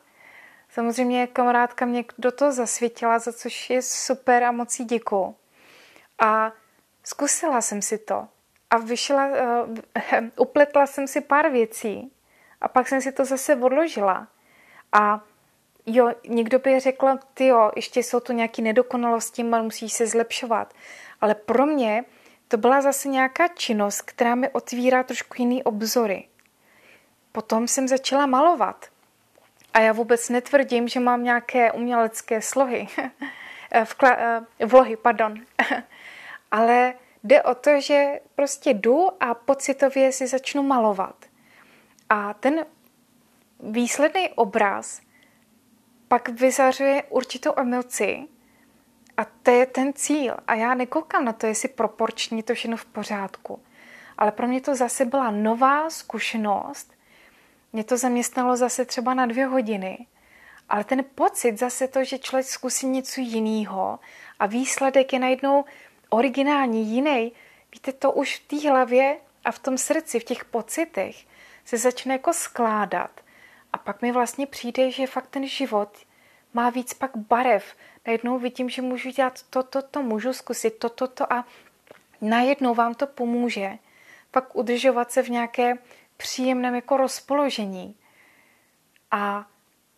Samozřejmě 0.69 1.27
kamarádka 1.27 1.85
mě 1.85 2.03
do 2.17 2.31
toho 2.31 2.51
zasvětila, 2.51 3.19
za 3.19 3.33
což 3.33 3.69
je 3.69 3.81
super 3.81 4.43
a 4.43 4.51
moc 4.51 4.79
jí 4.79 4.85
děkuju. 4.85 5.35
A 6.19 6.51
zkusila 7.03 7.62
jsem 7.62 7.81
si 7.81 7.97
to 7.97 8.27
a 8.69 8.77
vyšla, 8.77 9.27
uh, 9.27 9.75
upletla 10.38 10.85
jsem 10.88 11.07
si 11.07 11.21
pár 11.21 11.49
věcí 11.49 12.12
a 12.62 12.67
pak 12.67 12.88
jsem 12.88 13.01
si 13.01 13.12
to 13.12 13.25
zase 13.25 13.55
odložila. 13.55 14.27
A 14.91 15.21
jo, 15.85 16.11
někdo 16.27 16.59
by 16.59 16.79
řekl, 16.79 17.07
ty 17.33 17.45
jo, 17.45 17.71
ještě 17.75 18.03
jsou 18.03 18.19
tu 18.19 18.33
nějaké 18.33 18.61
nedokonalosti, 18.61 19.43
musíš 19.43 19.93
se 19.93 20.07
zlepšovat. 20.07 20.73
Ale 21.21 21.35
pro 21.35 21.65
mě 21.65 22.03
to 22.47 22.57
byla 22.57 22.81
zase 22.81 23.07
nějaká 23.07 23.47
činnost, 23.47 24.01
která 24.01 24.35
mi 24.35 24.49
otvírá 24.49 25.03
trošku 25.03 25.33
jiný 25.37 25.63
obzory. 25.63 26.27
Potom 27.31 27.67
jsem 27.67 27.87
začala 27.87 28.25
malovat. 28.25 28.85
A 29.73 29.79
já 29.79 29.93
vůbec 29.93 30.29
netvrdím, 30.29 30.87
že 30.87 30.99
mám 30.99 31.23
nějaké 31.23 31.71
umělecké 31.71 32.41
slohy. 32.41 32.87
Vkla- 33.83 34.45
eh, 34.59 34.65
vlohy, 34.65 34.97
pardon. 34.97 35.35
Ale 36.51 36.93
jde 37.23 37.43
o 37.43 37.55
to, 37.55 37.81
že 37.81 38.19
prostě 38.35 38.69
jdu 38.69 39.23
a 39.23 39.33
pocitově 39.33 40.11
si 40.11 40.27
začnu 40.27 40.63
malovat. 40.63 41.25
A 42.09 42.33
ten 42.33 42.65
výsledný 43.59 44.29
obraz 44.29 45.01
pak 46.09 46.29
vyzařuje 46.29 47.03
určitou 47.09 47.53
emoci 47.55 48.27
a 49.17 49.25
to 49.25 49.51
je 49.51 49.65
ten 49.65 49.93
cíl. 49.93 50.37
A 50.47 50.55
já 50.55 50.73
nekoukám 50.73 51.25
na 51.25 51.33
to, 51.33 51.47
jestli 51.47 51.69
proporční 51.69 52.43
to 52.43 52.53
všechno 52.53 52.77
v 52.77 52.85
pořádku. 52.85 53.59
Ale 54.17 54.31
pro 54.31 54.47
mě 54.47 54.61
to 54.61 54.75
zase 54.75 55.05
byla 55.05 55.31
nová 55.31 55.89
zkušenost. 55.89 56.93
Mě 57.73 57.83
to 57.83 57.97
zaměstnalo 57.97 58.57
zase 58.57 58.85
třeba 58.85 59.13
na 59.13 59.25
dvě 59.25 59.45
hodiny. 59.45 60.07
Ale 60.69 60.83
ten 60.83 61.05
pocit 61.15 61.59
zase 61.59 61.87
to, 61.87 62.03
že 62.03 62.19
člověk 62.19 62.47
zkusí 62.47 62.87
něco 62.87 63.21
jiného 63.21 63.99
a 64.39 64.45
výsledek 64.45 65.13
je 65.13 65.19
najednou 65.19 65.65
originální, 66.09 66.85
jiný. 66.85 67.31
Víte, 67.73 67.93
to 67.93 68.11
už 68.11 68.35
v 68.39 68.47
té 68.47 68.69
hlavě 68.69 69.17
a 69.45 69.51
v 69.51 69.59
tom 69.59 69.77
srdci, 69.77 70.19
v 70.19 70.23
těch 70.23 70.45
pocitech 70.45 71.15
se 71.65 71.77
začne 71.77 72.13
jako 72.13 72.33
skládat. 72.33 73.21
A 73.73 73.77
pak 73.77 74.01
mi 74.01 74.12
vlastně 74.12 74.47
přijde, 74.47 74.91
že 74.91 75.08
fakt 75.08 75.27
ten 75.27 75.47
život 75.47 75.97
má 76.53 76.69
víc 76.69 76.93
pak 76.93 77.17
barev. 77.17 77.75
Najednou 78.08 78.39
vidím, 78.39 78.69
že 78.69 78.82
můžu 78.82 79.10
dělat 79.10 79.43
to, 79.49 79.63
to, 79.63 79.82
to, 79.82 80.03
můžu 80.03 80.34
zkusit 80.34 80.79
to, 80.79 80.89
to, 80.89 81.08
to 81.08 81.34
a 81.34 81.45
najednou 82.21 82.75
vám 82.75 82.93
to 82.93 83.08
pomůže. 83.08 83.77
Pak 84.32 84.55
udržovat 84.55 85.12
se 85.12 85.21
v 85.21 85.29
nějaké 85.29 85.77
příjemném 86.17 86.75
jako 86.75 86.97
rozpoložení. 86.97 87.95
A 89.12 89.45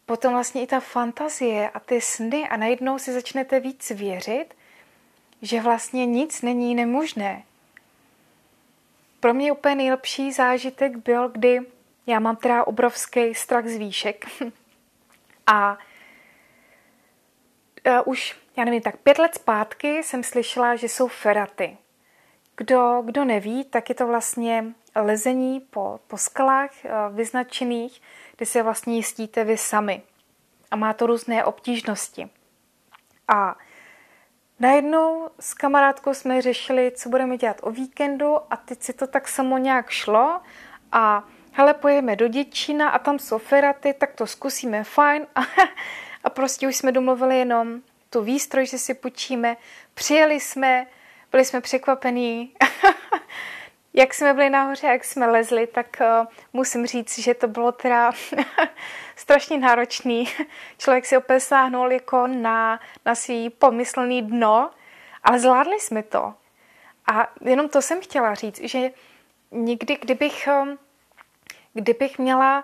potom 0.05 0.33
vlastně 0.33 0.61
i 0.61 0.67
ta 0.67 0.79
fantazie 0.79 1.69
a 1.69 1.79
ty 1.79 2.01
sny 2.01 2.49
a 2.49 2.57
najednou 2.57 2.99
si 2.99 3.13
začnete 3.13 3.59
víc 3.59 3.89
věřit, 3.89 4.45
že 5.41 5.61
vlastně 5.61 6.05
nic 6.05 6.41
není 6.41 6.75
nemožné. 6.75 7.43
Pro 9.19 9.33
mě 9.33 9.51
úplně 9.51 9.75
nejlepší 9.75 10.31
zážitek 10.31 10.97
byl, 10.97 11.29
kdy 11.29 11.59
já 12.07 12.19
mám 12.19 12.35
teda 12.35 12.67
obrovský 12.67 13.33
strach 13.33 13.65
z 13.65 13.77
výšek 13.77 14.25
a 15.47 15.77
uh, 17.87 18.01
už, 18.05 18.37
já 18.57 18.65
nevím, 18.65 18.81
tak 18.81 18.97
pět 18.97 19.19
let 19.19 19.35
zpátky 19.35 20.03
jsem 20.03 20.23
slyšela, 20.23 20.75
že 20.75 20.89
jsou 20.89 21.07
feraty. 21.07 21.77
Kdo, 22.57 23.01
kdo 23.05 23.25
neví, 23.25 23.63
tak 23.63 23.89
je 23.89 23.95
to 23.95 24.07
vlastně 24.07 24.65
lezení 24.95 25.59
po, 25.59 25.99
po 26.07 26.17
skalách 26.17 26.71
uh, 26.83 27.15
vyznačených, 27.15 28.01
kde 28.37 28.45
se 28.45 28.63
vlastně 28.63 28.95
jistíte 28.95 29.43
vy 29.43 29.57
sami. 29.57 30.01
A 30.71 30.75
má 30.75 30.93
to 30.93 31.05
různé 31.07 31.45
obtížnosti. 31.45 32.29
A 33.27 33.55
Najednou 34.61 35.29
s 35.39 35.53
kamarádkou 35.53 36.13
jsme 36.13 36.41
řešili, 36.41 36.91
co 36.95 37.09
budeme 37.09 37.37
dělat 37.37 37.57
o 37.63 37.71
víkendu 37.71 38.37
a 38.49 38.57
teď 38.57 38.81
si 38.81 38.93
to 38.93 39.07
tak 39.07 39.27
samo 39.27 39.57
nějak 39.57 39.89
šlo 39.89 40.41
a 40.91 41.27
hele, 41.51 41.73
pojeme 41.73 42.15
do 42.15 42.27
Děčína 42.27 42.89
a 42.89 42.99
tam 42.99 43.19
jsou 43.19 43.37
feraty, 43.37 43.93
tak 43.93 44.13
to 44.13 44.27
zkusíme, 44.27 44.83
fajn. 44.83 45.27
A, 45.35 45.41
a 46.23 46.29
prostě 46.29 46.67
už 46.67 46.75
jsme 46.75 46.91
domluvili 46.91 47.39
jenom 47.39 47.81
tu 48.09 48.21
výstroj, 48.21 48.65
že 48.65 48.77
si 48.77 48.93
půjčíme. 48.93 49.57
Přijeli 49.93 50.39
jsme, 50.39 50.87
byli 51.31 51.45
jsme 51.45 51.61
překvapení. 51.61 52.53
jak 53.93 54.13
jsme 54.13 54.33
byli 54.33 54.49
nahoře, 54.49 54.87
jak 54.87 55.03
jsme 55.03 55.27
lezli, 55.27 55.67
tak 55.67 55.97
uh, 56.01 56.27
musím 56.53 56.87
říct, 56.87 57.19
že 57.19 57.33
to 57.33 57.47
bylo 57.47 57.71
teda 57.71 58.11
strašně 59.15 59.57
náročný. 59.57 60.27
Člověk 60.77 61.05
si 61.05 61.17
opět 61.17 61.39
sáhnul 61.39 61.91
jako 61.91 62.27
na, 62.27 62.79
na 63.05 63.15
svý 63.15 63.49
pomyslný 63.49 64.21
dno, 64.21 64.71
ale 65.23 65.39
zvládli 65.39 65.79
jsme 65.79 66.03
to. 66.03 66.33
A 67.13 67.27
jenom 67.41 67.69
to 67.69 67.81
jsem 67.81 68.01
chtěla 68.01 68.33
říct, 68.33 68.59
že 68.63 68.91
někdy, 69.51 69.97
kdybych, 70.01 70.49
um, 70.61 70.77
kdybych 71.73 72.19
měla 72.19 72.63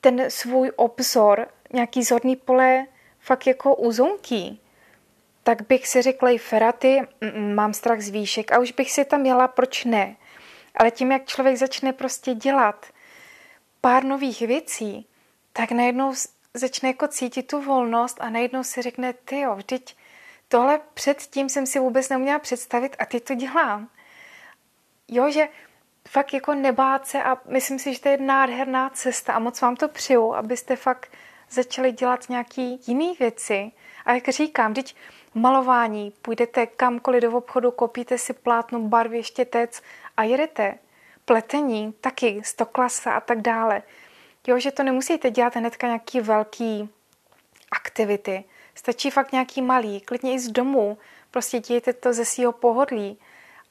ten 0.00 0.30
svůj 0.30 0.72
obzor, 0.76 1.48
nějaký 1.72 2.02
zorný 2.02 2.36
pole 2.36 2.86
fakt 3.20 3.46
jako 3.46 3.74
uzonký, 3.74 4.60
tak 5.42 5.66
bych 5.68 5.88
si 5.88 6.02
řekla 6.02 6.30
i 6.30 6.38
feraty, 6.38 7.00
mám 7.54 7.74
strach 7.74 8.00
z 8.00 8.08
výšek 8.08 8.52
a 8.52 8.58
už 8.58 8.72
bych 8.72 8.92
si 8.92 9.04
tam 9.04 9.26
jela, 9.26 9.48
proč 9.48 9.84
ne. 9.84 10.16
Ale 10.74 10.90
tím, 10.90 11.12
jak 11.12 11.26
člověk 11.26 11.56
začne 11.56 11.92
prostě 11.92 12.34
dělat 12.34 12.86
pár 13.80 14.04
nových 14.04 14.40
věcí, 14.40 15.06
tak 15.52 15.72
najednou 15.72 16.14
začne 16.54 16.88
jako 16.88 17.08
cítit 17.08 17.42
tu 17.42 17.62
volnost 17.62 18.16
a 18.20 18.30
najednou 18.30 18.64
si 18.64 18.82
řekne, 18.82 19.12
ty 19.12 19.40
jo, 19.40 19.54
vždyť 19.54 19.96
tohle 20.48 20.80
předtím 20.94 21.48
jsem 21.48 21.66
si 21.66 21.78
vůbec 21.78 22.08
neměla 22.08 22.38
představit 22.38 22.96
a 22.98 23.06
ty 23.06 23.20
to 23.20 23.34
dělám. 23.34 23.88
Jo, 25.08 25.30
že 25.30 25.48
fakt 26.08 26.34
jako 26.34 26.54
nebát 26.54 27.06
se 27.06 27.22
a 27.22 27.38
myslím 27.48 27.78
si, 27.78 27.94
že 27.94 28.00
to 28.00 28.08
je 28.08 28.16
nádherná 28.16 28.90
cesta 28.90 29.32
a 29.32 29.38
moc 29.38 29.60
vám 29.60 29.76
to 29.76 29.88
přiju, 29.88 30.34
abyste 30.34 30.76
fakt 30.76 31.12
začali 31.50 31.92
dělat 31.92 32.28
nějaký 32.28 32.80
jiný 32.86 33.16
věci. 33.18 33.72
A 34.04 34.12
jak 34.12 34.28
říkám, 34.28 34.74
teď 34.74 34.96
malování, 35.34 36.12
půjdete 36.22 36.66
kamkoliv 36.66 37.22
do 37.22 37.32
obchodu, 37.32 37.70
kopíte 37.70 38.18
si 38.18 38.32
plátno, 38.32 38.80
barvy, 38.80 39.22
štětec 39.22 39.82
a 40.16 40.22
jedete. 40.22 40.74
Pletení, 41.24 41.92
taky, 42.00 42.40
stoklasa 42.44 43.12
a 43.12 43.20
tak 43.20 43.40
dále. 43.40 43.82
Jo, 44.46 44.58
že 44.58 44.70
to 44.70 44.82
nemusíte 44.82 45.30
dělat 45.30 45.56
hnedka 45.56 45.86
nějaký 45.86 46.20
velký 46.20 46.90
aktivity. 47.70 48.44
Stačí 48.74 49.10
fakt 49.10 49.32
nějaký 49.32 49.62
malý, 49.62 50.00
klidně 50.00 50.32
i 50.32 50.38
z 50.38 50.48
domu. 50.48 50.98
Prostě 51.30 51.58
dějte 51.58 51.92
to 51.92 52.12
ze 52.12 52.24
svého 52.24 52.52
pohodlí. 52.52 53.18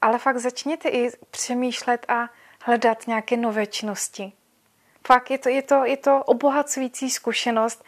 Ale 0.00 0.18
fakt 0.18 0.38
začněte 0.38 0.88
i 0.88 1.10
přemýšlet 1.30 2.06
a 2.08 2.28
hledat 2.62 3.06
nějaké 3.06 3.36
nové 3.36 3.66
činnosti. 3.66 4.32
Fakt 5.06 5.30
je 5.30 5.38
to, 5.38 5.48
je 5.48 5.62
to, 5.62 5.84
je 5.84 5.96
to 5.96 6.22
obohacující 6.24 7.10
zkušenost 7.10 7.84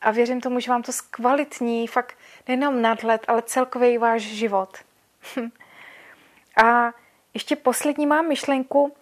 a 0.00 0.10
věřím 0.10 0.40
tomu, 0.40 0.60
že 0.60 0.70
vám 0.70 0.82
to 0.82 0.92
zkvalitní 0.92 1.86
fakt 1.86 2.16
nejenom 2.48 2.82
nadhled, 2.82 3.24
ale 3.28 3.42
celkově 3.42 3.92
i 3.92 3.98
váš 3.98 4.22
život. 4.22 4.78
a 6.64 6.92
ještě 7.34 7.56
poslední 7.56 8.06
mám 8.06 8.28
myšlenku, 8.28 8.92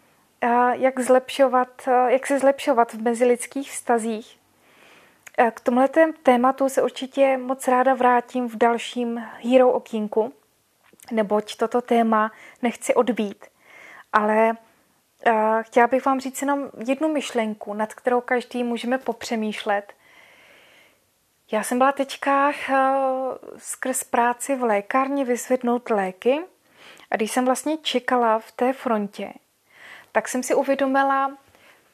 jak, 0.73 1.01
zlepšovat, 1.01 1.89
jak 2.07 2.27
se 2.27 2.39
zlepšovat 2.39 2.93
v 2.93 3.03
mezilidských 3.03 3.71
vztazích. 3.71 4.39
K 5.55 5.61
tomuhle 5.61 5.89
tématu 6.23 6.69
se 6.69 6.83
určitě 6.83 7.37
moc 7.37 7.69
ráda 7.69 7.95
vrátím 7.95 8.49
v 8.49 8.57
dalším 8.57 9.19
Hero 9.19 9.73
okýnku, 9.73 10.33
neboť 11.11 11.57
toto 11.57 11.81
téma 11.81 12.33
nechci 12.63 12.95
odbít. 12.95 13.47
Ale 14.13 14.57
chtěla 15.63 15.87
bych 15.87 16.07
vám 16.07 16.21
říct 16.21 16.41
jenom 16.41 16.71
jednu 16.87 17.09
myšlenku, 17.09 17.75
nad 17.75 17.95
kterou 17.95 18.21
každý 18.21 18.65
můžeme 18.65 18.99
popřemýšlet. 18.99 19.93
Já 21.53 21.63
jsem 21.63 21.79
byla 21.79 21.93
teďka 21.93 22.53
skrz 23.57 24.05
práci 24.05 24.57
v 24.57 24.63
lékárně 24.63 25.25
vyzvednout 25.25 25.91
léky 25.91 26.41
a 27.11 27.17
když 27.17 27.33
jsem 27.33 27.45
vlastně 27.45 27.77
čekala 27.77 28.39
v 28.39 28.53
té 28.53 28.73
frontě, 28.73 29.33
tak 30.13 30.29
jsem 30.29 30.43
si 30.43 30.55
uvědomila 30.55 31.37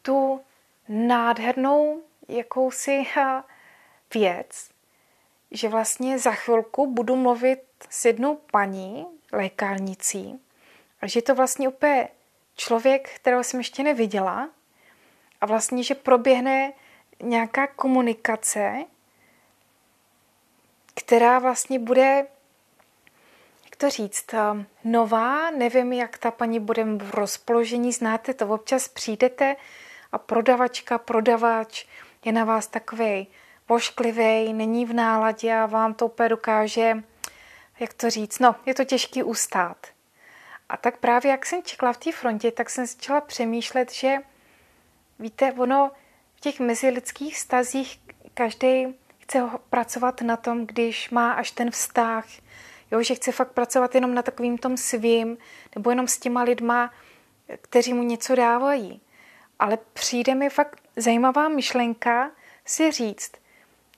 tu 0.03 0.41
nádhernou 0.89 2.03
jakousi 2.29 3.07
věc, 4.15 4.71
že 5.55 5.69
vlastně 5.69 6.19
za 6.19 6.33
chvilku 6.33 6.87
budu 6.87 7.17
mluvit 7.17 7.61
s 7.91 8.05
jednou 8.05 8.37
paní, 8.51 9.07
lékárnicí, 9.33 10.41
a 11.01 11.07
že 11.07 11.23
to 11.23 11.35
vlastně 11.35 11.69
úplně 11.69 12.09
člověk, 12.57 13.11
kterého 13.11 13.45
jsem 13.45 13.61
ještě 13.61 13.83
neviděla, 13.83 14.49
a 15.41 15.47
vlastně, 15.47 15.83
že 15.83 15.95
proběhne 15.95 16.73
nějaká 17.23 17.67
komunikace, 17.67 18.85
která 20.95 21.39
vlastně 21.39 21.79
bude 21.79 22.27
to 23.85 23.91
říct, 23.91 24.35
eh, 24.35 24.67
nová, 24.85 25.51
nevím, 25.51 25.93
jak 25.93 26.19
ta 26.19 26.31
paní 26.31 26.61
bude 26.61 26.85
v 26.85 27.15
rozpoložení, 27.15 27.93
znáte 27.93 28.35
to, 28.35 28.49
občas 28.49 28.89
přijdete 28.89 29.57
a 30.13 30.19
prodavačka, 30.19 30.99
prodavač 30.99 31.85
je 32.25 32.33
na 32.33 32.45
vás 32.45 32.67
takový 32.67 33.27
pošklivý, 33.67 34.53
není 34.53 34.87
v 34.87 34.93
náladě 34.93 35.55
a 35.55 35.67
vám 35.67 35.95
to 35.95 36.07
úplně 36.07 36.29
dokáže, 36.29 37.03
jak 37.81 37.95
to 37.95 38.11
říct, 38.11 38.39
no, 38.39 38.55
je 38.67 38.75
to 38.75 38.85
těžký 38.85 39.23
ustát. 39.23 39.87
A 40.69 40.77
tak 40.77 40.97
právě 40.97 41.31
jak 41.31 41.47
jsem 41.47 41.63
čekala 41.63 41.93
v 41.93 41.97
té 41.97 42.13
frontě, 42.13 42.51
tak 42.51 42.71
jsem 42.71 42.87
začala 42.87 43.21
přemýšlet, 43.21 43.93
že 43.93 44.17
víte, 45.19 45.53
ono 45.53 45.91
v 46.37 46.41
těch 46.41 46.61
mezilidských 46.61 47.39
stazích 47.39 48.01
každý 48.35 48.95
chce 49.19 49.43
pracovat 49.71 50.21
na 50.21 50.37
tom, 50.37 50.67
když 50.67 51.11
má 51.11 51.33
až 51.33 51.51
ten 51.51 51.71
vztah, 51.71 52.25
Jo, 52.91 53.03
že 53.03 53.15
chce 53.15 53.33
fakt 53.33 53.53
pracovat 53.53 53.95
jenom 53.95 54.15
na 54.15 54.23
takovým 54.23 54.59
tom 54.59 54.77
svým, 54.77 55.39
nebo 55.75 55.91
jenom 55.91 56.09
s 56.09 56.19
těma 56.19 56.43
lidma, 56.43 56.91
kteří 57.61 57.93
mu 57.93 58.03
něco 58.03 58.35
dávají. 58.35 59.01
Ale 59.59 59.79
přijde 59.93 60.35
mi 60.35 60.51
fakt 60.51 60.83
zajímavá 60.97 61.49
myšlenka 61.49 62.31
si 62.65 62.91
říct, 62.91 63.33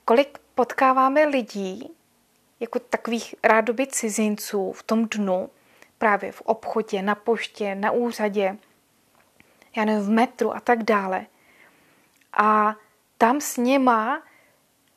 kolik 0.07 0.39
potkáváme 0.55 1.25
lidí, 1.25 1.91
jako 2.59 2.79
takových 2.79 3.35
rádoby 3.43 3.87
cizinců 3.87 4.71
v 4.71 4.83
tom 4.83 5.05
dnu, 5.05 5.49
právě 5.97 6.31
v 6.31 6.41
obchodě, 6.41 7.01
na 7.01 7.15
poště, 7.15 7.75
na 7.75 7.91
úřadě, 7.91 8.57
já 9.75 9.85
nevím, 9.85 10.03
v 10.03 10.09
metru 10.09 10.55
a 10.55 10.59
tak 10.59 10.83
dále. 10.83 11.25
A 12.33 12.75
tam 13.17 13.41
s 13.41 13.57
něma 13.57 14.23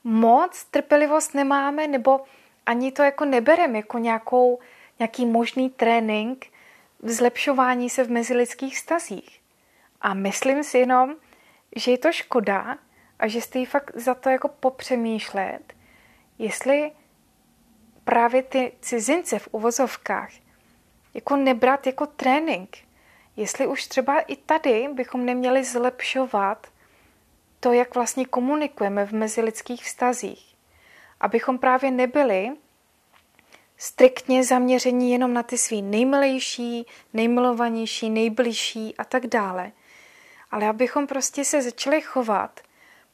moc 0.05 0.64
trpělivost 0.64 1.35
nemáme, 1.35 1.87
nebo 1.87 2.20
ani 2.66 2.92
to 2.92 3.03
jako 3.03 3.25
nebereme 3.25 3.79
jako 3.79 3.99
nějakou, 3.99 4.59
nějaký 4.99 5.27
možný 5.27 5.70
trénink 5.70 6.46
v 7.03 7.11
zlepšování 7.11 7.90
se 7.90 8.05
v 8.05 8.11
mezilidských 8.11 8.79
stazích. 8.79 9.40
A 10.01 10.14
myslím 10.14 10.64
si 10.64 10.79
jenom, 10.79 11.14
že 11.77 11.90
je 11.90 11.99
to 11.99 12.12
škoda 12.12 12.79
a 13.20 13.28
že 13.28 13.40
stojí 13.40 13.66
fakt 13.66 13.90
za 13.94 14.14
to 14.14 14.30
jako 14.30 14.48
popřemýšlet, 14.48 15.72
jestli 16.38 16.92
právě 18.04 18.42
ty 18.42 18.72
cizince 18.80 19.38
v 19.38 19.48
uvozovkách 19.52 20.30
jako 21.14 21.37
nebrat 21.37 21.87
jako 21.87 22.06
trénink. 22.06 22.76
Jestli 23.37 23.66
už 23.66 23.87
třeba 23.87 24.20
i 24.20 24.37
tady 24.37 24.88
bychom 24.94 25.24
neměli 25.24 25.64
zlepšovat 25.64 26.66
to, 27.61 27.72
jak 27.72 27.94
vlastně 27.94 28.24
komunikujeme 28.24 29.06
v 29.06 29.12
mezilidských 29.12 29.85
vztazích 29.85 30.50
abychom 31.20 31.59
právě 31.59 31.90
nebyli 31.90 32.50
striktně 33.76 34.44
zaměření 34.44 35.12
jenom 35.12 35.33
na 35.33 35.42
ty 35.42 35.59
svý 35.59 35.83
nejmilejší, 35.83 36.87
nejmilovanější, 37.12 38.11
nejbližší 38.11 38.96
a 38.96 39.04
tak 39.04 39.26
dále. 39.26 39.72
Ale 40.50 40.68
abychom 40.68 41.06
prostě 41.06 41.44
se 41.44 41.62
začali 41.62 42.00
chovat 42.00 42.61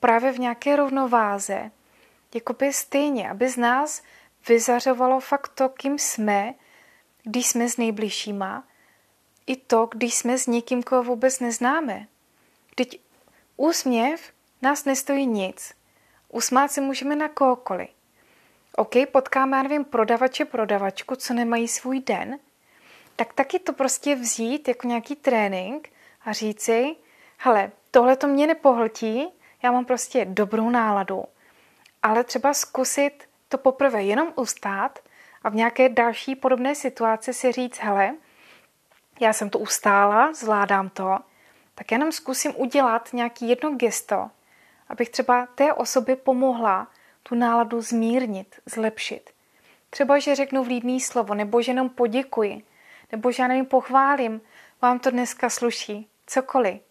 právě 0.06 0.32
v 0.32 0.38
nějaké 0.38 0.76
rovnováze, 0.76 1.70
jako 2.34 2.52
by 2.52 2.72
stejně, 2.72 3.30
aby 3.30 3.48
z 3.48 3.56
nás 3.56 4.02
vyzařovalo 4.48 5.20
fakt 5.20 5.48
to, 5.48 5.68
kým 5.68 5.98
jsme, 5.98 6.54
když 7.22 7.46
jsme 7.46 7.68
s 7.68 7.76
nejbližšíma, 7.76 8.64
i 9.46 9.56
to, 9.56 9.88
když 9.92 10.14
jsme 10.14 10.38
s 10.38 10.46
někým, 10.46 10.82
koho 10.82 11.02
vůbec 11.02 11.40
neznáme. 11.40 12.06
Teď 12.74 13.00
úsměv 13.56 14.32
nás 14.62 14.84
nestojí 14.84 15.26
nic. 15.26 15.74
Usmát 16.32 16.72
se 16.72 16.80
můžeme 16.80 17.16
na 17.16 17.28
kohokoliv. 17.28 17.88
OK, 18.76 18.94
potkáme, 19.12 19.56
já 19.56 19.62
nevím, 19.62 19.84
prodavače, 19.84 20.44
prodavačku, 20.44 21.16
co 21.16 21.34
nemají 21.34 21.68
svůj 21.68 22.00
den, 22.00 22.38
tak 23.16 23.32
taky 23.32 23.58
to 23.58 23.72
prostě 23.72 24.14
vzít 24.14 24.68
jako 24.68 24.86
nějaký 24.88 25.16
trénink 25.16 25.88
a 26.24 26.32
říci, 26.32 26.96
hele, 27.38 27.72
tohle 27.90 28.16
to 28.16 28.26
mě 28.26 28.46
nepohltí, 28.46 29.28
já 29.62 29.72
mám 29.72 29.84
prostě 29.84 30.24
dobrou 30.24 30.70
náladu, 30.70 31.24
ale 32.02 32.24
třeba 32.24 32.54
zkusit 32.54 33.28
to 33.48 33.58
poprvé 33.58 34.02
jenom 34.02 34.32
ustát 34.36 34.98
a 35.42 35.48
v 35.48 35.54
nějaké 35.54 35.88
další 35.88 36.36
podobné 36.36 36.74
situaci 36.74 37.34
si 37.34 37.52
říct, 37.52 37.78
hele, 37.78 38.14
já 39.20 39.32
jsem 39.32 39.50
to 39.50 39.58
ustála, 39.58 40.32
zvládám 40.32 40.88
to, 40.88 41.18
tak 41.74 41.92
jenom 41.92 42.12
zkusím 42.12 42.52
udělat 42.56 43.08
nějaký 43.12 43.48
jedno 43.48 43.70
gesto, 43.70 44.30
abych 44.88 45.10
třeba 45.10 45.46
té 45.46 45.72
osobě 45.72 46.16
pomohla 46.16 46.88
tu 47.22 47.34
náladu 47.34 47.80
zmírnit, 47.80 48.60
zlepšit. 48.66 49.30
Třeba, 49.90 50.18
že 50.18 50.34
řeknu 50.34 50.64
vlídný 50.64 51.00
slovo, 51.00 51.34
nebo 51.34 51.62
že 51.62 51.70
jenom 51.70 51.88
poděkuji, 51.88 52.62
nebo 53.12 53.32
že 53.32 53.42
já 53.42 53.48
nevím, 53.48 53.66
pochválím, 53.66 54.40
vám 54.82 54.98
to 54.98 55.10
dneska 55.10 55.50
sluší, 55.50 56.08
cokoliv. 56.26 56.85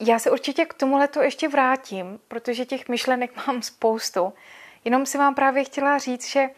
Já 0.00 0.18
se 0.18 0.30
určitě 0.30 0.64
k 0.66 0.74
tomuhle 0.74 1.08
to 1.08 1.22
ještě 1.22 1.48
vrátím, 1.48 2.20
protože 2.28 2.64
těch 2.64 2.88
myšlenek 2.88 3.46
mám 3.46 3.62
spoustu. 3.62 4.32
Jenom 4.84 5.06
si 5.06 5.18
vám 5.18 5.34
právě 5.34 5.64
chtěla 5.64 5.98
říct, 5.98 6.28
že 6.28 6.50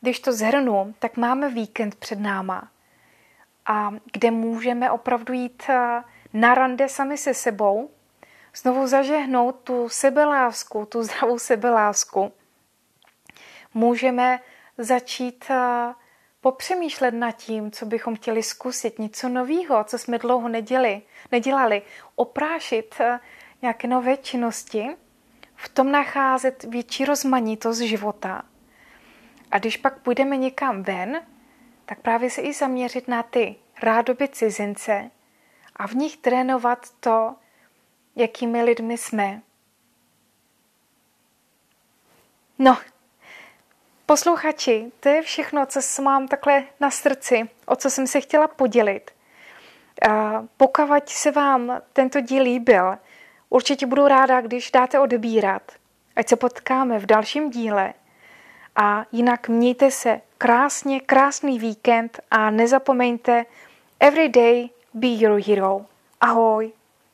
když 0.00 0.20
to 0.20 0.32
zhrnu, 0.32 0.94
tak 0.98 1.16
máme 1.16 1.50
víkend 1.50 1.94
před 1.94 2.18
náma, 2.18 2.68
a 3.66 3.90
kde 4.12 4.30
můžeme 4.30 4.90
opravdu 4.90 5.32
jít 5.32 5.62
eh, 5.68 6.02
na 6.32 6.54
rande 6.54 6.88
sami 6.88 7.18
se 7.18 7.34
sebou, 7.34 7.90
znovu 8.56 8.86
zažehnout 8.86 9.56
tu 9.64 9.88
sebelásku, 9.88 10.86
tu 10.86 11.02
zdravou 11.02 11.38
sebelásku, 11.38 12.32
můžeme 13.74 14.40
začít 14.78 15.44
eh, 15.50 15.94
popřemýšlet 16.46 17.10
nad 17.10 17.32
tím, 17.32 17.70
co 17.70 17.86
bychom 17.86 18.16
chtěli 18.16 18.42
zkusit, 18.42 18.98
něco 18.98 19.28
nového, 19.28 19.84
co 19.84 19.98
jsme 19.98 20.18
dlouho 20.18 20.48
neděli, 20.48 21.02
nedělali, 21.32 21.82
oprášit 22.14 22.94
eh, 23.00 23.20
nějaké 23.62 23.88
nové 23.88 24.16
činnosti, 24.16 24.86
v 25.56 25.68
tom 25.68 25.92
nacházet 25.92 26.64
větší 26.64 27.04
rozmanitost 27.04 27.80
života. 27.80 28.42
A 29.50 29.58
když 29.58 29.76
pak 29.76 29.98
půjdeme 29.98 30.36
někam 30.36 30.82
ven, 30.82 31.20
tak 31.86 32.00
právě 32.00 32.30
se 32.30 32.40
i 32.40 32.52
zaměřit 32.52 33.08
na 33.08 33.22
ty 33.22 33.56
rádoby 33.82 34.28
cizince 34.28 35.10
a 35.76 35.86
v 35.86 35.94
nich 35.94 36.16
trénovat 36.16 36.90
to, 37.00 37.34
jakými 38.16 38.62
lidmi 38.62 38.98
jsme. 38.98 39.42
No, 42.58 42.76
posluchači, 44.06 44.92
to 45.00 45.08
je 45.08 45.22
všechno, 45.22 45.66
co 45.66 46.02
mám 46.02 46.28
takhle 46.28 46.64
na 46.80 46.90
srdci, 46.90 47.48
o 47.66 47.76
co 47.76 47.90
jsem 47.90 48.06
se 48.06 48.20
chtěla 48.20 48.48
podělit. 48.48 49.10
Pokud 50.56 51.08
se 51.08 51.30
vám 51.30 51.80
tento 51.92 52.20
díl 52.20 52.42
líbil, 52.42 52.98
určitě 53.50 53.86
budu 53.86 54.08
ráda, 54.08 54.40
když 54.40 54.70
dáte 54.70 54.98
odebírat. 54.98 55.62
Ať 56.16 56.28
se 56.28 56.36
potkáme 56.36 56.98
v 56.98 57.06
dalším 57.06 57.50
díle. 57.50 57.94
A 58.76 59.04
jinak 59.12 59.48
mějte 59.48 59.90
se 59.90 60.20
krásně, 60.38 61.00
krásný 61.00 61.58
víkend 61.58 62.20
a 62.30 62.50
nezapomeňte 62.50 63.44
Every 64.00 64.28
day 64.28 64.70
be 64.94 65.08
your 65.08 65.42
hero. 65.46 65.80
Ahoj! 66.20 66.72